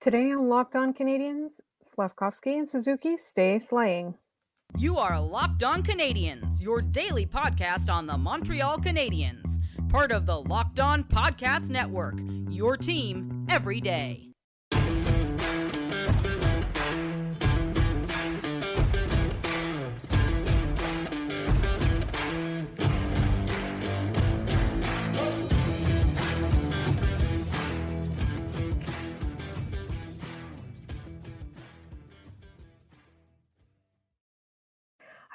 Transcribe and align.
Today 0.00 0.30
on 0.30 0.48
Locked 0.48 0.76
On 0.76 0.94
Canadiens, 0.94 1.60
Slafkovsky 1.82 2.56
and 2.56 2.68
Suzuki 2.68 3.16
stay 3.16 3.58
slaying. 3.58 4.14
You 4.76 4.96
are 4.96 5.20
Locked 5.20 5.64
On 5.64 5.82
Canadiens, 5.82 6.60
your 6.60 6.80
daily 6.80 7.26
podcast 7.26 7.90
on 7.90 8.06
the 8.06 8.16
Montreal 8.16 8.78
Canadiens, 8.78 9.58
part 9.88 10.12
of 10.12 10.24
the 10.24 10.40
Locked 10.40 10.78
On 10.78 11.02
Podcast 11.02 11.68
Network, 11.68 12.14
your 12.48 12.76
team 12.76 13.44
every 13.50 13.80
day. 13.80 14.27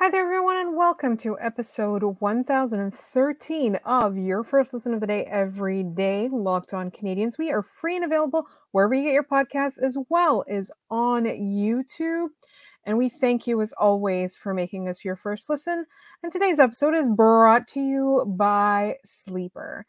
Hi 0.04 0.10
there, 0.10 0.26
everyone, 0.26 0.58
and 0.58 0.76
welcome 0.76 1.16
to 1.20 1.40
episode 1.40 2.04
1013 2.20 3.76
of 3.86 4.18
your 4.18 4.44
first 4.44 4.74
listen 4.74 4.94
of 4.94 5.00
the 5.00 5.08
day 5.08 5.24
every 5.24 5.82
day, 5.82 6.28
Locked 6.30 6.74
On 6.74 6.92
Canadiens. 6.92 7.38
We 7.38 7.54
are 7.54 7.64
free 7.64 7.96
and 7.96 8.04
available 8.04 8.46
wherever 8.74 8.94
you 8.94 9.04
get 9.04 9.14
your 9.14 9.24
podcasts, 9.24 9.82
as 9.82 9.98
well 10.10 10.44
as 10.50 10.70
on 10.92 11.24
YouTube. 11.24 12.28
And 12.86 12.98
we 12.98 13.08
thank 13.08 13.48
you, 13.48 13.62
as 13.62 13.72
always, 13.80 14.36
for 14.36 14.54
making 14.54 14.90
us 14.90 15.06
your 15.06 15.16
first 15.16 15.50
listen. 15.50 15.86
And 16.22 16.34
today's 16.34 16.60
episode 16.60 16.96
is 16.96 17.10
brought 17.10 17.70
to 17.70 17.80
you 17.80 18.26
by 18.38 18.98
Sleeper. 19.06 19.86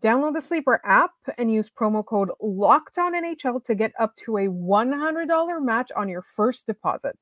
Download 0.00 0.34
the 0.34 0.40
Sleeper 0.40 0.80
app 0.84 1.14
and 1.36 1.52
use 1.52 1.68
promo 1.68 2.06
code 2.06 2.30
LOCKEDONNHL 2.40 3.64
to 3.64 3.74
get 3.74 3.90
up 3.98 4.14
to 4.18 4.36
a 4.36 4.46
$100 4.46 5.64
match 5.64 5.90
on 5.96 6.08
your 6.08 6.22
first 6.22 6.68
deposit. 6.68 7.18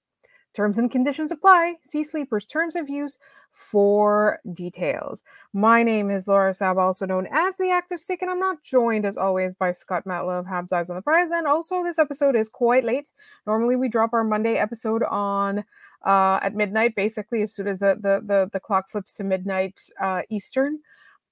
Terms 0.57 0.79
and 0.79 0.91
conditions 0.91 1.31
apply. 1.31 1.75
See 1.83 2.03
Sleeper's 2.03 2.47
terms 2.47 2.77
of 2.77 2.89
use 2.89 3.19
for 3.53 4.41
details. 4.55 5.23
My 5.53 5.83
name 5.83 6.11
is 6.11 6.29
Laura 6.29 6.55
Sab, 6.55 6.79
also 6.79 7.05
known 7.05 7.29
as 7.31 7.59
the 7.59 7.71
Active 7.71 8.01
Stick, 8.01 8.23
and 8.23 8.31
I'm 8.31 8.41
not 8.41 8.63
joined 8.63 9.05
as 9.05 9.19
always 9.19 9.53
by 9.53 9.73
Scott 9.73 10.05
Matla 10.07 10.41
of 10.41 10.47
Habs 10.47 10.73
Eyes 10.73 10.89
on 10.89 10.97
the 10.97 11.03
Prize. 11.03 11.31
And 11.31 11.47
also, 11.47 11.83
this 11.83 11.99
episode 11.99 12.35
is 12.35 12.49
quite 12.49 12.85
late. 12.85 13.11
Normally, 13.47 13.77
we 13.77 13.91
drop 13.91 14.15
our 14.15 14.25
Monday 14.25 14.55
episode 14.55 15.03
on 15.03 15.63
uh, 16.07 16.39
at 16.41 16.55
midnight, 16.55 16.95
basically 16.95 17.43
as 17.43 17.53
soon 17.53 17.67
as 17.69 17.81
the 17.81 17.99
the 18.01 18.23
the, 18.25 18.51
the 18.51 18.61
clock 18.61 18.89
flips 18.89 19.13
to 19.15 19.25
midnight 19.25 19.79
uh, 20.01 20.23
Eastern 20.31 20.79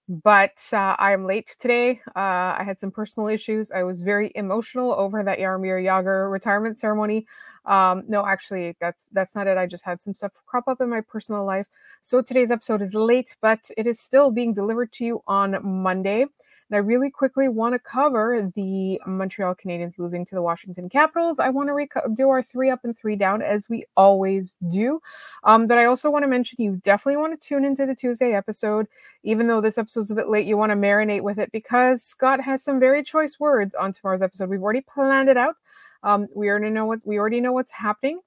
but 0.08 0.58
uh, 0.72 0.97
I 0.98 1.12
am 1.12 1.27
late 1.27 1.55
today. 1.58 2.00
Uh, 2.14 2.56
I 2.58 2.62
had 2.64 2.78
some 2.78 2.91
personal 2.91 3.28
issues. 3.28 3.72
I 3.72 3.83
was 3.84 4.02
very 4.02 4.30
emotional 4.34 4.92
over 4.92 5.22
that 5.22 5.38
Jaromir 5.38 5.83
Jagr 5.83 6.30
retirement 6.30 6.78
ceremony. 6.78 7.27
Um, 7.64 8.05
no, 8.08 8.27
actually, 8.27 8.77
that's 8.80 9.08
that's 9.12 9.34
not 9.34 9.47
it. 9.47 9.56
I 9.56 9.66
just 9.66 9.84
had 9.84 10.00
some 10.00 10.14
stuff 10.14 10.32
crop 10.47 10.69
up 10.69 10.80
in 10.80 10.91
my 10.91 11.00
personal 11.00 11.44
life. 11.44 11.66
So 12.02 12.20
today's 12.20 12.50
episode 12.50 12.82
is 12.82 12.94
late, 12.94 13.34
but 13.41 13.70
it 13.78 13.86
is 13.86 13.98
still 13.98 14.30
being 14.30 14.52
delivered 14.52 14.92
to 14.94 15.05
you 15.05 15.22
on 15.27 15.58
Monday. 15.62 16.27
And 16.70 16.77
I 16.77 16.81
really 16.81 17.11
quickly 17.11 17.48
want 17.48 17.75
to 17.75 17.79
cover 17.79 18.51
the 18.55 19.01
Montreal 19.07 19.55
Canadiens 19.55 19.98
losing 19.98 20.25
to 20.27 20.34
the 20.34 20.43
Washington 20.43 20.89
Capitals. 20.89 21.39
I 21.39 21.51
want 21.51 21.69
to 21.69 22.15
do 22.15 22.31
our 22.31 22.43
three 22.43 22.71
up 22.71 22.81
and 22.84 22.97
three 22.97 23.17
down 23.17 23.43
as 23.43 23.69
we 23.69 23.84
always 23.97 24.56
do. 24.69 25.01
Um, 25.45 25.67
but 25.67 25.79
I 25.79 25.84
also 25.84 26.11
want 26.11 26.23
to 26.23 26.29
mention 26.29 26.62
you 26.62 26.81
definitely 26.83 27.19
want 27.19 27.41
to 27.41 27.48
tune 27.48 27.65
into 27.65 27.84
the 27.84 27.95
Tuesday 27.95 28.33
episode. 28.33 28.87
Even 29.23 29.47
though 29.47 29.61
this 29.61 29.79
episode's 29.79 30.11
a 30.11 30.15
bit 30.15 30.29
late, 30.29 30.47
you 30.47 30.56
want 30.56 30.71
to 30.71 30.77
marinate 30.77 31.23
with 31.23 31.39
it 31.39 31.53
because 31.53 32.03
Scott 32.03 32.41
has 32.41 32.65
some 32.65 32.81
very 32.81 33.03
choice 33.03 33.39
words 33.39 33.75
on 33.75 33.93
tomorrow's 33.93 34.23
episode. 34.23 34.49
We've 34.49 34.62
already 34.62 34.83
planned 34.83 35.28
it 35.28 35.37
out. 35.37 35.56
Um, 36.03 36.28
we 36.34 36.49
already 36.49 36.71
know 36.71 36.87
what 36.87 37.01
we 37.05 37.19
already 37.19 37.41
know 37.41 37.53
what's 37.53 37.71
happening. 37.71 38.21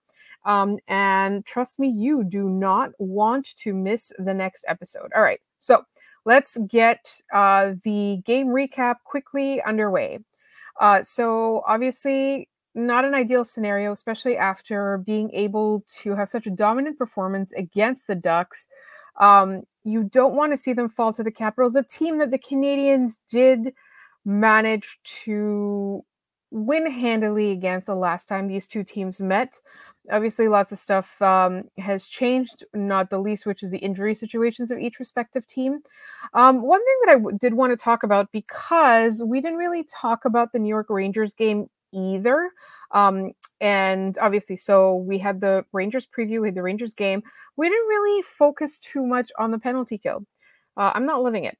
Um, 0.45 0.77
and 0.87 1.45
trust 1.45 1.77
me, 1.79 1.89
you 1.89 2.23
do 2.23 2.49
not 2.49 2.91
want 2.99 3.55
to 3.57 3.73
miss 3.73 4.11
the 4.17 4.33
next 4.33 4.63
episode. 4.67 5.11
All 5.15 5.21
right. 5.21 5.41
So 5.59 5.83
let's 6.27 6.57
get 6.67 7.21
uh, 7.33 7.71
the 7.85 8.21
game 8.25 8.47
recap 8.47 8.95
quickly 9.05 9.61
underway. 9.63 10.19
Uh, 10.79 11.01
so, 11.01 11.63
obviously, 11.65 12.49
not 12.75 13.05
an 13.05 13.15
ideal 13.15 13.45
scenario, 13.45 13.93
especially 13.93 14.35
after 14.35 14.97
being 14.99 15.31
able 15.31 15.85
to 16.01 16.13
have 16.15 16.29
such 16.29 16.45
a 16.45 16.51
dominant 16.51 16.97
performance 16.97 17.53
against 17.53 18.07
the 18.07 18.13
Ducks. 18.13 18.67
Um, 19.21 19.63
you 19.85 20.03
don't 20.03 20.35
want 20.35 20.51
to 20.51 20.57
see 20.57 20.73
them 20.73 20.89
fall 20.89 21.13
to 21.13 21.23
the 21.23 21.31
Capitals, 21.31 21.77
a 21.77 21.83
team 21.83 22.17
that 22.17 22.29
the 22.29 22.37
Canadiens 22.37 23.13
did 23.31 23.73
manage 24.25 24.99
to 25.23 26.03
win 26.51 26.89
handily 26.89 27.51
against 27.51 27.87
the 27.87 27.95
last 27.95 28.27
time 28.27 28.47
these 28.47 28.67
two 28.67 28.83
teams 28.83 29.21
met. 29.21 29.59
Obviously, 30.09 30.47
lots 30.47 30.71
of 30.71 30.79
stuff 30.79 31.21
um, 31.21 31.63
has 31.77 32.07
changed, 32.07 32.63
not 32.73 33.09
the 33.09 33.19
least, 33.19 33.45
which 33.45 33.61
is 33.61 33.71
the 33.71 33.77
injury 33.79 34.15
situations 34.15 34.71
of 34.71 34.79
each 34.79 34.99
respective 34.99 35.45
team. 35.47 35.79
Um, 36.33 36.61
one 36.61 36.79
thing 36.79 36.95
that 37.05 37.11
I 37.11 37.15
w- 37.15 37.37
did 37.37 37.53
want 37.53 37.71
to 37.71 37.83
talk 37.83 38.03
about 38.03 38.31
because 38.31 39.21
we 39.25 39.41
didn't 39.41 39.57
really 39.57 39.83
talk 39.83 40.23
about 40.23 40.53
the 40.53 40.59
New 40.59 40.69
York 40.69 40.87
Rangers 40.89 41.33
game 41.33 41.69
either. 41.91 42.51
Um, 42.91 43.31
and 43.59 44.17
obviously, 44.21 44.55
so 44.55 44.95
we 44.95 45.17
had 45.17 45.41
the 45.41 45.65
Rangers 45.73 46.07
preview, 46.07 46.41
we 46.41 46.47
had 46.47 46.55
the 46.55 46.63
Rangers 46.63 46.93
game. 46.93 47.21
We 47.57 47.67
didn't 47.67 47.87
really 47.87 48.21
focus 48.21 48.77
too 48.77 49.05
much 49.05 49.31
on 49.37 49.51
the 49.51 49.59
penalty 49.59 49.97
kill. 49.97 50.25
Uh, 50.77 50.91
I'm 50.93 51.05
not 51.05 51.23
loving 51.23 51.43
it. 51.43 51.57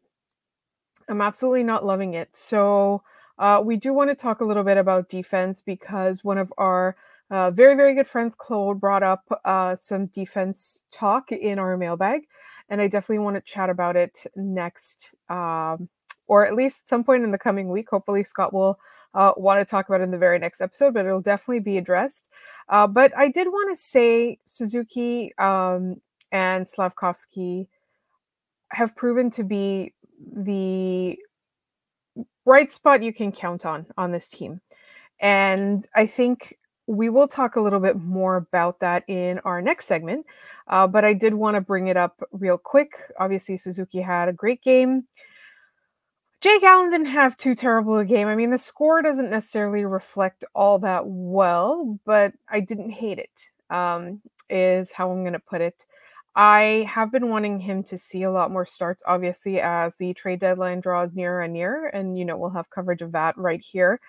I'm 1.09 1.21
absolutely 1.21 1.63
not 1.63 1.85
loving 1.85 2.13
it. 2.13 2.29
So, 2.35 3.01
uh, 3.39 3.61
we 3.63 3.75
do 3.75 3.93
want 3.93 4.09
to 4.09 4.15
talk 4.15 4.41
a 4.41 4.45
little 4.45 4.63
bit 4.63 4.77
about 4.77 5.09
defense 5.09 5.61
because 5.61 6.23
one 6.23 6.37
of 6.37 6.53
our 6.57 6.95
uh, 7.29 7.51
very, 7.51 7.75
very 7.75 7.93
good 7.93 8.07
friends, 8.07 8.35
Claude, 8.35 8.79
brought 8.79 9.03
up 9.03 9.23
uh, 9.43 9.75
some 9.75 10.07
defense 10.07 10.83
talk 10.91 11.31
in 11.31 11.59
our 11.59 11.75
mailbag. 11.77 12.21
And 12.69 12.81
I 12.81 12.87
definitely 12.87 13.19
want 13.19 13.35
to 13.35 13.41
chat 13.41 13.69
about 13.69 13.95
it 13.95 14.25
next, 14.35 15.15
um, 15.29 15.89
or 16.27 16.45
at 16.45 16.55
least 16.55 16.87
some 16.87 17.03
point 17.03 17.23
in 17.23 17.31
the 17.31 17.37
coming 17.37 17.69
week. 17.69 17.89
Hopefully, 17.89 18.23
Scott 18.23 18.53
will 18.53 18.79
uh, 19.13 19.31
want 19.37 19.59
to 19.59 19.69
talk 19.69 19.87
about 19.87 20.01
it 20.01 20.05
in 20.05 20.11
the 20.11 20.17
very 20.17 20.39
next 20.39 20.61
episode, 20.61 20.93
but 20.93 21.05
it'll 21.05 21.21
definitely 21.21 21.59
be 21.59 21.77
addressed. 21.77 22.29
Uh, 22.69 22.87
but 22.87 23.15
I 23.17 23.29
did 23.29 23.47
want 23.47 23.75
to 23.75 23.81
say 23.81 24.39
Suzuki 24.45 25.33
um, 25.37 26.01
and 26.31 26.65
Slafkovsky 26.65 27.67
have 28.71 28.95
proven 28.95 29.29
to 29.31 29.43
be 29.43 29.93
the 30.33 31.17
bright 32.47 32.71
spot 32.71 33.03
you 33.03 33.11
can 33.11 33.29
count 33.33 33.65
on 33.65 33.85
on 33.97 34.13
this 34.13 34.29
team. 34.29 34.61
And 35.19 35.85
I 35.93 36.05
think 36.05 36.57
we 36.87 37.09
will 37.09 37.27
talk 37.27 37.57
a 37.57 37.61
little 37.61 37.81
bit 37.81 37.97
more 37.97 38.37
about 38.37 38.79
that 38.79 39.03
in 39.09 39.39
our 39.39 39.61
next 39.61 39.85
segment. 39.85 40.25
Uh, 40.69 40.87
but 40.87 41.03
I 41.03 41.11
did 41.13 41.33
want 41.33 41.55
to 41.55 41.61
bring 41.61 41.87
it 41.87 41.97
up 41.97 42.23
real 42.31 42.57
quick. 42.57 42.91
Obviously, 43.19 43.57
Suzuki 43.57 43.99
had 43.99 44.29
a 44.29 44.33
great 44.33 44.63
game. 44.63 45.07
Jake 46.39 46.63
Allen 46.63 46.89
didn't 46.89 47.07
have 47.07 47.35
too 47.35 47.53
terrible 47.53 47.97
a 47.97 48.05
game. 48.05 48.29
I 48.29 48.35
mean, 48.35 48.51
the 48.51 48.57
score 48.57 49.01
doesn't 49.01 49.29
necessarily 49.29 49.83
reflect 49.83 50.45
all 50.55 50.79
that 50.79 51.03
well, 51.05 51.99
but 52.05 52.31
I 52.47 52.61
didn't 52.61 52.91
hate 52.91 53.19
it. 53.19 53.51
Um, 53.69 54.21
is 54.49 54.93
how 54.93 55.11
I'm 55.11 55.23
going 55.23 55.33
to 55.33 55.39
put 55.39 55.59
it. 55.59 55.85
I 56.37 56.87
have 56.87 57.11
been 57.11 57.29
wanting 57.29 57.59
him 57.59 57.83
to 57.85 57.97
see 57.97 58.21
a 58.21 58.31
lot 58.31 58.51
more 58.51 58.65
starts, 58.65 59.01
obviously, 59.07 59.59
as 59.59 59.97
the 59.97 60.13
trade 60.13 60.39
deadline 60.39 60.81
draws 60.81 61.13
nearer 61.15 61.41
and 61.41 61.51
nearer. 61.51 61.87
And, 61.87 62.17
you 62.17 62.25
know, 62.25 62.37
we'll 62.37 62.51
have 62.51 62.69
coverage 62.69 63.01
of 63.01 63.11
that 63.13 63.35
right 63.37 63.59
here 63.59 63.99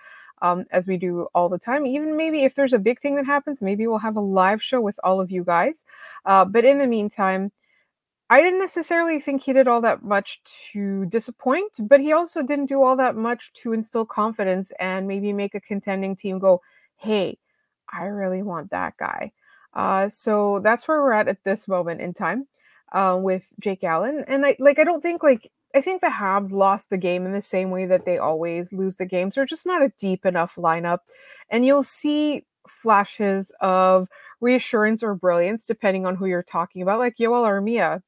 um, 0.43 0.65
as 0.71 0.85
we 0.85 0.97
do 0.97 1.27
all 1.33 1.49
the 1.49 1.57
time. 1.57 1.87
Even 1.87 2.15
maybe 2.15 2.43
if 2.43 2.53
there's 2.53 2.73
a 2.73 2.77
big 2.79 3.01
thing 3.01 3.15
that 3.15 3.25
happens, 3.25 3.63
maybe 3.63 3.87
we'll 3.87 3.97
have 3.97 4.15
a 4.15 4.21
live 4.21 4.61
show 4.61 4.79
with 4.79 4.99
all 5.03 5.19
of 5.19 5.31
you 5.31 5.43
guys. 5.43 5.85
Uh, 6.23 6.45
but 6.45 6.65
in 6.65 6.77
the 6.77 6.85
meantime, 6.85 7.51
I 8.29 8.41
didn't 8.43 8.59
necessarily 8.59 9.19
think 9.19 9.41
he 9.41 9.53
did 9.53 9.67
all 9.67 9.81
that 9.81 10.03
much 10.03 10.41
to 10.71 11.07
disappoint, 11.07 11.71
but 11.79 11.99
he 11.99 12.13
also 12.13 12.43
didn't 12.43 12.67
do 12.67 12.83
all 12.83 12.95
that 12.97 13.15
much 13.15 13.51
to 13.53 13.73
instill 13.73 14.05
confidence 14.05 14.71
and 14.79 15.07
maybe 15.07 15.33
make 15.33 15.55
a 15.55 15.59
contending 15.59 16.15
team 16.15 16.37
go, 16.37 16.61
hey, 16.97 17.39
I 17.91 18.03
really 18.03 18.43
want 18.43 18.69
that 18.69 18.97
guy. 18.97 19.31
Uh, 19.73 20.09
so 20.09 20.59
that's 20.63 20.87
where 20.87 21.01
we're 21.01 21.13
at 21.13 21.27
at 21.27 21.43
this 21.43 21.67
moment 21.67 22.01
in 22.01 22.13
time 22.13 22.47
uh, 22.91 23.17
with 23.19 23.51
Jake 23.59 23.83
Allen. 23.83 24.23
And 24.27 24.45
I 24.45 24.55
like 24.59 24.79
I 24.79 24.83
don't 24.83 25.01
think 25.01 25.23
like 25.23 25.51
I 25.75 25.81
think 25.81 26.01
the 26.01 26.07
Habs 26.07 26.51
lost 26.51 26.89
the 26.89 26.97
game 26.97 27.25
in 27.25 27.33
the 27.33 27.41
same 27.41 27.69
way 27.69 27.85
that 27.85 28.05
they 28.05 28.17
always 28.17 28.73
lose 28.73 28.95
the 28.95 29.05
games. 29.05 29.35
They're 29.35 29.45
just 29.45 29.65
not 29.65 29.83
a 29.83 29.93
deep 29.99 30.25
enough 30.25 30.55
lineup, 30.55 30.99
and 31.49 31.65
you'll 31.65 31.83
see 31.83 32.45
flashes 32.67 33.53
of 33.61 34.07
reassurance 34.41 35.03
or 35.03 35.15
brilliance 35.15 35.65
depending 35.65 36.05
on 36.05 36.15
who 36.15 36.25
you're 36.25 36.43
talking 36.43 36.81
about. 36.81 36.99
Like 36.99 37.17
Joel 37.17 37.43
Armia 37.43 38.01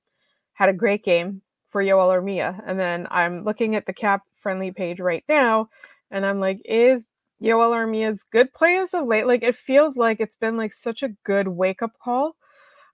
had 0.53 0.69
a 0.69 0.73
great 0.73 1.03
game 1.03 1.41
for 1.67 1.83
Joel 1.83 2.09
Armia, 2.09 2.61
and 2.65 2.79
then 2.79 3.07
I'm 3.11 3.43
looking 3.43 3.75
at 3.75 3.85
the 3.85 3.93
cap 3.93 4.23
friendly 4.35 4.71
page 4.71 4.99
right 4.99 5.23
now, 5.29 5.69
and 6.09 6.25
I'm 6.25 6.39
like, 6.39 6.61
is 6.65 7.07
Joel 7.41 7.71
Armia's 7.71 8.23
good 8.31 8.53
play 8.53 8.77
as 8.77 8.93
of 8.93 9.07
late. 9.07 9.27
Like 9.27 9.43
it 9.43 9.55
feels 9.55 9.97
like 9.97 10.19
it's 10.19 10.35
been 10.35 10.57
like 10.57 10.73
such 10.73 11.03
a 11.03 11.15
good 11.25 11.47
wake 11.47 11.81
up 11.81 11.93
call. 12.03 12.35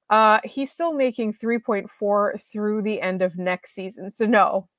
Uh, 0.10 0.40
he's 0.46 0.72
still 0.72 0.94
making 0.94 1.34
3.4 1.34 2.42
through 2.52 2.82
the 2.82 3.02
end 3.02 3.22
of 3.22 3.38
next 3.38 3.74
season. 3.74 4.10
So 4.10 4.26
no, 4.26 4.70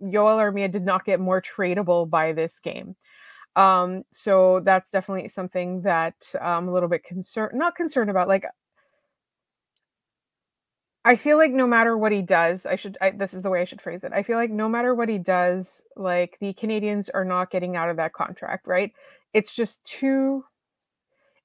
Joel 0.00 0.38
Armia 0.38 0.70
did 0.70 0.84
not 0.84 1.04
get 1.04 1.18
more 1.18 1.42
tradable 1.42 2.08
by 2.08 2.32
this 2.32 2.60
game. 2.60 2.94
Um, 3.56 4.02
so 4.12 4.60
that's 4.64 4.90
definitely 4.90 5.28
something 5.28 5.82
that 5.82 6.14
I'm 6.40 6.68
a 6.68 6.72
little 6.72 6.88
bit 6.88 7.04
concerned, 7.04 7.58
not 7.58 7.76
concerned 7.76 8.10
about. 8.10 8.28
Like, 8.28 8.44
I 11.04 11.16
feel 11.16 11.36
like 11.36 11.52
no 11.52 11.66
matter 11.66 11.98
what 11.98 12.12
he 12.12 12.22
does, 12.22 12.64
I 12.64 12.76
should, 12.76 12.96
I, 13.00 13.10
this 13.10 13.34
is 13.34 13.42
the 13.42 13.50
way 13.50 13.60
I 13.60 13.66
should 13.66 13.82
phrase 13.82 14.04
it. 14.04 14.12
I 14.14 14.22
feel 14.22 14.38
like 14.38 14.50
no 14.50 14.68
matter 14.68 14.94
what 14.94 15.08
he 15.10 15.18
does, 15.18 15.84
like 15.96 16.38
the 16.40 16.54
Canadiens 16.54 17.10
are 17.12 17.24
not 17.26 17.50
getting 17.50 17.76
out 17.76 17.90
of 17.90 17.96
that 17.98 18.14
contract, 18.14 18.66
right? 18.66 18.90
It's 19.34 19.54
just 19.54 19.84
too, 19.84 20.44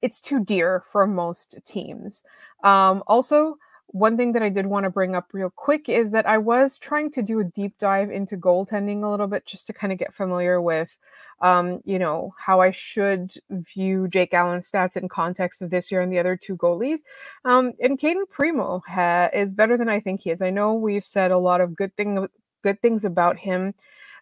it's 0.02 0.22
too 0.22 0.46
dear 0.46 0.84
for 0.90 1.06
most 1.06 1.60
teams. 1.66 2.24
Um, 2.64 3.04
also, 3.06 3.58
one 3.88 4.16
thing 4.16 4.32
that 4.34 4.44
I 4.44 4.50
did 4.50 4.66
want 4.66 4.86
to 4.86 4.90
bring 4.90 5.14
up 5.16 5.28
real 5.34 5.50
quick 5.50 5.90
is 5.90 6.12
that 6.12 6.28
I 6.28 6.38
was 6.38 6.78
trying 6.78 7.12
to 7.12 7.22
do 7.22 7.40
a 7.40 7.44
deep 7.44 7.78
dive 7.80 8.12
into 8.12 8.38
goaltending 8.38 9.04
a 9.04 9.10
little 9.10 9.28
bit 9.28 9.46
just 9.46 9.68
to 9.68 9.74
kind 9.74 9.92
of 9.92 10.00
get 10.00 10.14
familiar 10.14 10.62
with, 10.62 10.96
um, 11.42 11.82
you 11.86 12.00
know, 12.00 12.32
how 12.38 12.62
I 12.62 12.72
should 12.72 13.34
view 13.50 14.08
Jake 14.08 14.34
Allen's 14.34 14.70
stats 14.70 14.98
in 14.98 15.08
context 15.08 15.62
of 15.62 15.70
this 15.70 15.92
year 15.92 16.02
and 16.02 16.12
the 16.12 16.20
other 16.20 16.36
two 16.36 16.58
goalies. 16.58 17.00
Um, 17.46 17.74
and 17.80 18.00
Cayden 18.00 18.26
Primeau 18.30 18.82
ha- 18.88 19.30
is 19.34 19.54
better 19.54 19.78
than 19.78 19.90
I 19.90 20.00
think 20.00 20.22
he 20.22 20.32
is. 20.32 20.42
I 20.42 20.50
know 20.50 20.74
we've 20.74 21.06
said 21.06 21.32
a 21.32 21.38
lot 21.38 21.62
of 21.62 21.76
good 21.76 21.96
thing 21.96 22.28
good 22.62 22.82
things 22.82 23.06
about 23.06 23.38
him 23.38 23.74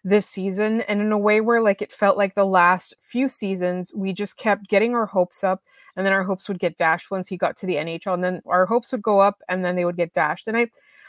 this 0.04 0.26
season, 0.26 0.82
and 0.82 1.00
in 1.00 1.10
a 1.12 1.18
way 1.18 1.40
where 1.40 1.60
like 1.60 1.82
it 1.82 1.92
felt 1.92 2.16
like 2.16 2.34
the 2.34 2.46
last 2.46 2.94
few 3.00 3.28
seasons 3.28 3.92
we 3.94 4.12
just 4.12 4.36
kept 4.36 4.68
getting 4.68 4.94
our 4.94 5.06
hopes 5.06 5.42
up 5.42 5.62
and 5.98 6.06
then 6.06 6.12
our 6.12 6.22
hopes 6.22 6.46
would 6.46 6.60
get 6.60 6.78
dashed 6.78 7.10
once 7.10 7.26
he 7.26 7.36
got 7.36 7.56
to 7.56 7.66
the 7.66 7.74
NHL, 7.74 8.14
and 8.14 8.22
then 8.22 8.40
our 8.46 8.66
hopes 8.66 8.92
would 8.92 9.02
go 9.02 9.18
up, 9.18 9.42
and 9.48 9.64
then 9.64 9.74
they 9.74 9.84
would 9.84 9.96
get 9.96 10.14
dashed. 10.14 10.46
And 10.46 10.56
I, 10.56 10.68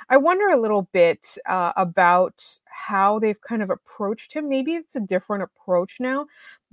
I 0.09 0.17
wonder 0.17 0.47
a 0.49 0.59
little 0.59 0.83
bit 0.91 1.37
uh, 1.47 1.73
about 1.77 2.43
how 2.65 3.19
they've 3.19 3.39
kind 3.41 3.61
of 3.61 3.69
approached 3.69 4.33
him. 4.33 4.49
Maybe 4.49 4.73
it's 4.73 4.95
a 4.95 4.99
different 4.99 5.43
approach 5.43 5.99
now, 5.99 6.25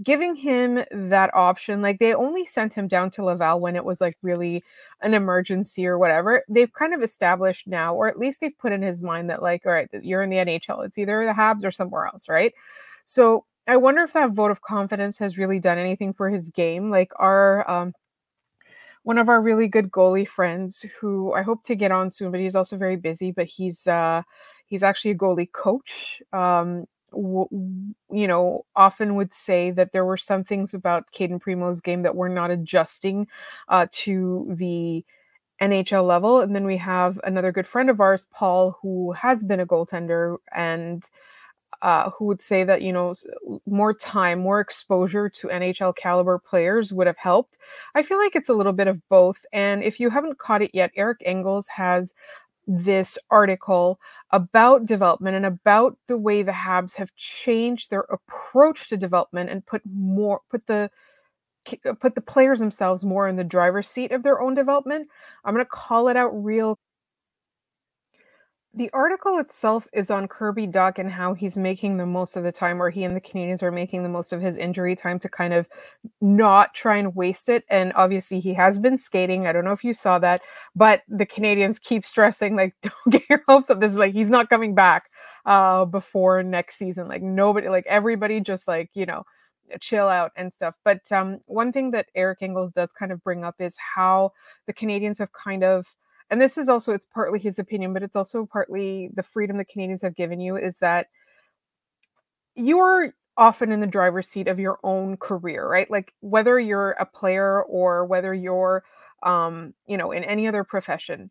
giving 0.02 0.34
him 0.34 0.82
that 0.90 1.34
option. 1.34 1.82
Like 1.82 1.98
they 1.98 2.14
only 2.14 2.46
sent 2.46 2.72
him 2.74 2.88
down 2.88 3.10
to 3.12 3.24
Laval 3.24 3.60
when 3.60 3.76
it 3.76 3.84
was 3.84 4.00
like 4.00 4.16
really 4.22 4.64
an 5.02 5.12
emergency 5.12 5.86
or 5.86 5.98
whatever. 5.98 6.44
They've 6.48 6.72
kind 6.72 6.94
of 6.94 7.02
established 7.02 7.66
now, 7.66 7.94
or 7.94 8.08
at 8.08 8.18
least 8.18 8.40
they've 8.40 8.56
put 8.58 8.72
in 8.72 8.82
his 8.82 9.02
mind 9.02 9.28
that 9.30 9.42
like, 9.42 9.66
all 9.66 9.72
right, 9.72 9.88
you're 10.00 10.22
in 10.22 10.30
the 10.30 10.36
NHL. 10.36 10.86
It's 10.86 10.96
either 10.96 11.24
the 11.26 11.32
Habs 11.32 11.64
or 11.64 11.70
somewhere 11.70 12.06
else, 12.06 12.28
right? 12.28 12.54
So 13.04 13.44
I 13.66 13.76
wonder 13.76 14.02
if 14.02 14.12
that 14.14 14.30
vote 14.30 14.50
of 14.50 14.62
confidence 14.62 15.18
has 15.18 15.36
really 15.36 15.58
done 15.58 15.78
anything 15.78 16.12
for 16.12 16.30
his 16.30 16.50
game. 16.50 16.90
Like 16.90 17.12
our 17.16 17.68
um, 17.70 17.92
one 19.06 19.18
of 19.18 19.28
our 19.28 19.40
really 19.40 19.68
good 19.68 19.92
goalie 19.92 20.26
friends 20.28 20.84
who 21.00 21.32
I 21.32 21.42
hope 21.42 21.62
to 21.66 21.76
get 21.76 21.92
on 21.92 22.10
soon, 22.10 22.32
but 22.32 22.40
he's 22.40 22.56
also 22.56 22.76
very 22.76 22.96
busy. 22.96 23.30
But 23.30 23.46
he's 23.46 23.86
uh, 23.86 24.22
he's 24.66 24.82
actually 24.82 25.12
a 25.12 25.16
goalie 25.16 25.52
coach. 25.52 26.20
Um, 26.32 26.86
w- 27.12 27.48
you 28.10 28.26
know, 28.26 28.66
often 28.74 29.14
would 29.14 29.32
say 29.32 29.70
that 29.70 29.92
there 29.92 30.04
were 30.04 30.16
some 30.16 30.42
things 30.42 30.74
about 30.74 31.12
Cayden 31.12 31.38
Primeau's 31.38 31.80
game 31.80 32.02
that 32.02 32.16
were 32.16 32.28
not 32.28 32.50
adjusting 32.50 33.28
uh, 33.68 33.86
to 33.92 34.52
the 34.58 35.04
NHL 35.60 36.04
level. 36.04 36.40
And 36.40 36.52
then 36.54 36.64
we 36.64 36.76
have 36.78 37.20
another 37.22 37.52
good 37.52 37.68
friend 37.68 37.88
of 37.90 38.00
ours, 38.00 38.26
Paul, 38.32 38.76
who 38.82 39.12
has 39.12 39.44
been 39.44 39.60
a 39.60 39.66
goaltender 39.66 40.38
and 40.52 41.04
uh, 41.82 42.10
who 42.10 42.26
would 42.26 42.42
say 42.42 42.64
that 42.64 42.82
you 42.82 42.92
know 42.92 43.14
more 43.66 43.94
time, 43.94 44.40
more 44.40 44.60
exposure 44.60 45.28
to 45.28 45.48
NHL 45.48 45.96
caliber 45.96 46.38
players 46.38 46.92
would 46.92 47.06
have 47.06 47.18
helped. 47.18 47.58
I 47.94 48.02
feel 48.02 48.18
like 48.18 48.36
it's 48.36 48.48
a 48.48 48.54
little 48.54 48.72
bit 48.72 48.88
of 48.88 49.06
both. 49.08 49.38
And 49.52 49.82
if 49.82 50.00
you 50.00 50.10
haven't 50.10 50.38
caught 50.38 50.62
it 50.62 50.70
yet, 50.74 50.90
Eric 50.96 51.18
Engels 51.24 51.66
has 51.68 52.14
this 52.66 53.16
article 53.30 54.00
about 54.30 54.86
development 54.86 55.36
and 55.36 55.46
about 55.46 55.96
the 56.08 56.18
way 56.18 56.42
the 56.42 56.52
Habs 56.52 56.94
have 56.94 57.14
changed 57.14 57.90
their 57.90 58.06
approach 58.10 58.88
to 58.88 58.96
development 58.96 59.50
and 59.50 59.64
put 59.64 59.82
more 59.84 60.40
put 60.50 60.66
the 60.66 60.90
put 62.00 62.14
the 62.14 62.20
players 62.20 62.58
themselves 62.58 63.04
more 63.04 63.28
in 63.28 63.36
the 63.36 63.44
driver's 63.44 63.88
seat 63.88 64.12
of 64.12 64.22
their 64.22 64.40
own 64.40 64.54
development. 64.54 65.08
I'm 65.44 65.54
going 65.54 65.64
to 65.64 65.70
call 65.70 66.08
it 66.08 66.16
out 66.16 66.30
real 66.30 66.78
the 68.76 68.90
article 68.92 69.38
itself 69.38 69.88
is 69.94 70.10
on 70.10 70.28
Kirby 70.28 70.66
Dach 70.66 70.98
and 70.98 71.10
how 71.10 71.32
he's 71.32 71.56
making 71.56 71.96
the 71.96 72.04
most 72.04 72.36
of 72.36 72.44
the 72.44 72.52
time, 72.52 72.80
or 72.80 72.90
he 72.90 73.04
and 73.04 73.16
the 73.16 73.22
Canadiens 73.22 73.62
are 73.62 73.72
making 73.72 74.02
the 74.02 74.10
most 74.10 74.34
of 74.34 74.42
his 74.42 74.58
injury 74.58 74.94
time 74.94 75.18
to 75.20 75.30
kind 75.30 75.54
of 75.54 75.66
not 76.20 76.74
try 76.74 76.98
and 76.98 77.16
waste 77.16 77.48
it. 77.48 77.64
And 77.70 77.90
obviously, 77.94 78.38
he 78.38 78.52
has 78.52 78.78
been 78.78 78.98
skating. 78.98 79.46
I 79.46 79.52
don't 79.52 79.64
know 79.64 79.72
if 79.72 79.82
you 79.82 79.94
saw 79.94 80.18
that, 80.18 80.42
but 80.74 81.02
the 81.08 81.24
Canadiens 81.24 81.80
keep 81.80 82.04
stressing, 82.04 82.54
like, 82.54 82.74
don't 82.82 82.92
get 83.10 83.22
your 83.30 83.42
hopes 83.48 83.70
up. 83.70 83.80
This 83.80 83.92
is 83.92 83.98
like, 83.98 84.12
he's 84.12 84.28
not 84.28 84.50
coming 84.50 84.74
back 84.74 85.10
uh, 85.46 85.86
before 85.86 86.42
next 86.42 86.76
season. 86.76 87.08
Like, 87.08 87.22
nobody, 87.22 87.68
like, 87.68 87.86
everybody 87.86 88.40
just, 88.40 88.68
like, 88.68 88.90
you 88.92 89.06
know, 89.06 89.24
chill 89.80 90.08
out 90.08 90.32
and 90.36 90.52
stuff. 90.52 90.76
But 90.84 91.10
um, 91.10 91.40
one 91.46 91.72
thing 91.72 91.92
that 91.92 92.08
Eric 92.14 92.38
Engels 92.42 92.72
does 92.72 92.92
kind 92.92 93.10
of 93.10 93.22
bring 93.24 93.42
up 93.42 93.54
is 93.58 93.74
how 93.78 94.32
the 94.66 94.74
Canadiens 94.74 95.18
have 95.18 95.32
kind 95.32 95.64
of 95.64 95.86
and 96.30 96.40
this 96.40 96.58
is 96.58 96.68
also 96.68 96.92
it's 96.92 97.06
partly 97.12 97.38
his 97.38 97.58
opinion 97.58 97.92
but 97.92 98.02
it's 98.02 98.16
also 98.16 98.46
partly 98.46 99.10
the 99.14 99.22
freedom 99.22 99.56
the 99.56 99.64
canadiens 99.64 100.02
have 100.02 100.16
given 100.16 100.40
you 100.40 100.56
is 100.56 100.78
that 100.78 101.06
you're 102.54 103.14
often 103.36 103.70
in 103.70 103.80
the 103.80 103.86
driver's 103.86 104.28
seat 104.28 104.48
of 104.48 104.58
your 104.58 104.78
own 104.82 105.16
career 105.16 105.68
right? 105.68 105.90
Like 105.90 106.12
whether 106.20 106.58
you're 106.58 106.92
a 106.92 107.06
player 107.06 107.62
or 107.62 108.04
whether 108.06 108.32
you're 108.32 108.82
um 109.22 109.74
you 109.86 109.96
know 109.96 110.12
in 110.12 110.24
any 110.24 110.46
other 110.46 110.64
profession 110.64 111.30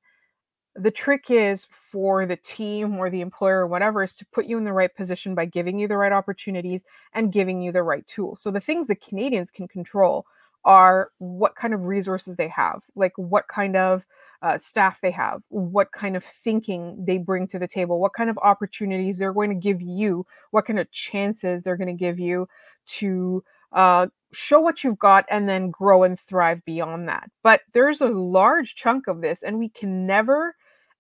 the 0.76 0.92
trick 0.92 1.32
is 1.32 1.68
for 1.72 2.26
the 2.26 2.36
team 2.36 2.98
or 2.98 3.10
the 3.10 3.22
employer 3.22 3.62
or 3.62 3.68
whatever 3.68 4.04
is 4.04 4.14
to 4.16 4.26
put 4.34 4.46
you 4.46 4.58
in 4.58 4.66
the 4.66 4.74
right 4.74 4.94
position 4.96 5.34
by 5.34 5.46
giving 5.46 5.80
you 5.80 5.88
the 5.88 5.98
right 5.98 6.12
opportunities 6.12 6.84
and 7.14 7.32
giving 7.32 7.62
you 7.62 7.72
the 7.72 7.84
right 7.84 8.06
tools. 8.08 8.42
So 8.42 8.52
the 8.52 8.60
things 8.60 8.88
the 8.88 8.96
canadiens 8.96 9.54
can 9.54 9.68
control 9.70 10.26
are 10.66 11.10
what 11.20 11.56
kind 11.56 11.74
of 11.74 11.86
resources 11.86 12.36
they 12.38 12.48
have 12.48 12.82
like 12.96 13.14
what 13.18 13.48
kind 13.48 13.76
of 13.76 14.06
uh, 14.46 14.60
staff 14.60 15.02
they 15.02 15.10
have, 15.10 15.44
what 15.50 15.92
kind 15.92 16.16
of 16.16 16.24
thinking 16.24 17.04
they 17.04 17.18
bring 17.18 17.48
to 17.48 17.58
the 17.58 17.68
table, 17.68 18.00
what 18.00 18.14
kind 18.14 18.30
of 18.30 18.38
opportunities 18.44 19.18
they're 19.18 19.34
going 19.34 19.50
to 19.50 19.56
give 19.56 19.82
you, 19.82 20.24
what 20.52 20.66
kind 20.66 20.78
of 20.78 20.92
chances 20.92 21.64
they're 21.64 21.78
going 21.78 21.88
to 21.88 21.94
give 21.94 22.20
you 22.20 22.48
to 22.86 23.44
uh, 23.74 24.06
show 24.34 24.60
what 24.60 24.84
you've 24.84 25.00
got 25.00 25.26
and 25.32 25.50
then 25.50 25.72
grow 25.72 26.04
and 26.04 26.20
thrive 26.20 26.64
beyond 26.64 27.08
that. 27.10 27.30
But 27.42 27.62
there's 27.74 28.02
a 28.02 28.08
large 28.08 28.76
chunk 28.76 29.08
of 29.08 29.22
this, 29.22 29.42
and 29.42 29.58
we 29.58 29.70
can 29.70 30.06
never 30.06 30.56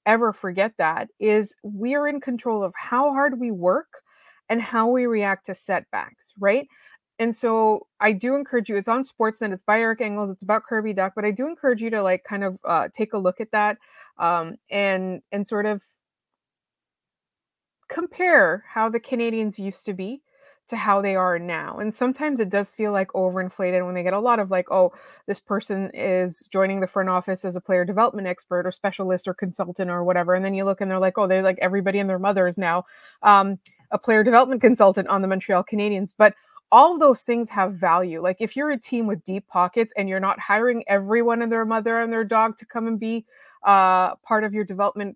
ever 0.07 0.33
forget 0.33 0.71
that 0.77 1.09
is 1.19 1.55
we 1.63 1.95
are 1.95 2.07
in 2.07 2.21
control 2.21 2.63
of 2.63 2.73
how 2.75 3.11
hard 3.11 3.39
we 3.39 3.49
work 3.49 3.87
and 4.49 4.61
how 4.61 4.87
we 4.87 5.07
react 5.07 5.47
to 5.47 5.55
setbacks, 5.55 6.33
right? 6.39 6.67
And 7.19 7.35
so 7.35 7.87
I 7.99 8.11
do 8.11 8.35
encourage 8.35 8.67
you. 8.69 8.75
It's 8.75 8.87
on 8.87 9.03
Sportsnet. 9.03 9.53
It's 9.53 9.63
by 9.63 9.79
Eric 9.79 10.01
Engels. 10.01 10.29
It's 10.29 10.43
about 10.43 10.63
Kirby 10.63 10.93
Dach. 10.93 11.11
but 11.15 11.25
I 11.25 11.31
do 11.31 11.47
encourage 11.47 11.81
you 11.81 11.89
to 11.91 12.01
like 12.01 12.23
kind 12.23 12.43
of 12.43 12.59
uh, 12.65 12.89
take 12.93 13.13
a 13.13 13.17
look 13.17 13.39
at 13.39 13.51
that 13.51 13.77
um, 14.17 14.57
and 14.69 15.21
and 15.31 15.47
sort 15.47 15.65
of 15.65 15.81
compare 17.87 18.63
how 18.67 18.89
the 18.89 18.99
Canadiens 18.99 19.59
used 19.59 19.85
to 19.85 19.93
be 19.93 20.21
to 20.67 20.75
how 20.75 21.01
they 21.01 21.15
are 21.15 21.37
now. 21.37 21.77
And 21.77 21.93
sometimes 21.93 22.39
it 22.39 22.49
does 22.49 22.71
feel 22.71 22.91
like 22.91 23.09
overinflated 23.09 23.85
when 23.85 23.93
they 23.93 24.01
get 24.01 24.13
a 24.13 24.19
lot 24.19 24.39
of 24.39 24.49
like, 24.49 24.71
oh, 24.71 24.93
this 25.27 25.39
person 25.39 25.91
is 25.93 26.47
joining 26.51 26.79
the 26.79 26.87
front 26.87 27.07
office 27.09 27.45
as 27.45 27.55
a 27.55 27.61
player 27.61 27.85
development 27.85 28.27
expert 28.27 28.65
or 28.65 28.71
specialist 28.71 29.27
or 29.27 29.35
consultant 29.35 29.91
or 29.91 30.03
whatever. 30.03 30.33
And 30.33 30.43
then 30.43 30.55
you 30.55 30.65
look 30.65 30.81
and 30.81 30.89
they're 30.89 30.99
like, 30.99 31.17
oh, 31.19 31.27
they're 31.27 31.43
like 31.43 31.59
everybody 31.61 31.99
and 31.99 32.09
their 32.09 32.19
mother 32.19 32.47
is 32.47 32.57
now 32.57 32.85
um, 33.21 33.59
a 33.91 33.99
player 33.99 34.23
development 34.23 34.61
consultant 34.61 35.07
on 35.07 35.21
the 35.21 35.27
Montreal 35.27 35.63
Canadiens. 35.63 36.15
But 36.17 36.33
all 36.75 36.93
of 36.93 36.99
those 36.99 37.21
things 37.21 37.49
have 37.49 37.73
value. 37.73 38.21
Like 38.21 38.35
if 38.41 38.53
you're 38.53 38.71
a 38.71 38.77
team 38.77 39.07
with 39.07 39.23
deep 39.23 39.47
pockets 39.47 39.93
and 39.95 40.09
you're 40.09 40.19
not 40.19 40.41
hiring 40.41 40.83
everyone 40.87 41.41
and 41.41 41.49
their 41.49 41.63
mother 41.63 42.01
and 42.01 42.11
their 42.11 42.25
dog 42.25 42.57
to 42.57 42.65
come 42.65 42.85
and 42.85 42.99
be 42.99 43.25
uh, 43.63 44.15
part 44.17 44.43
of 44.43 44.53
your 44.53 44.65
development 44.65 45.15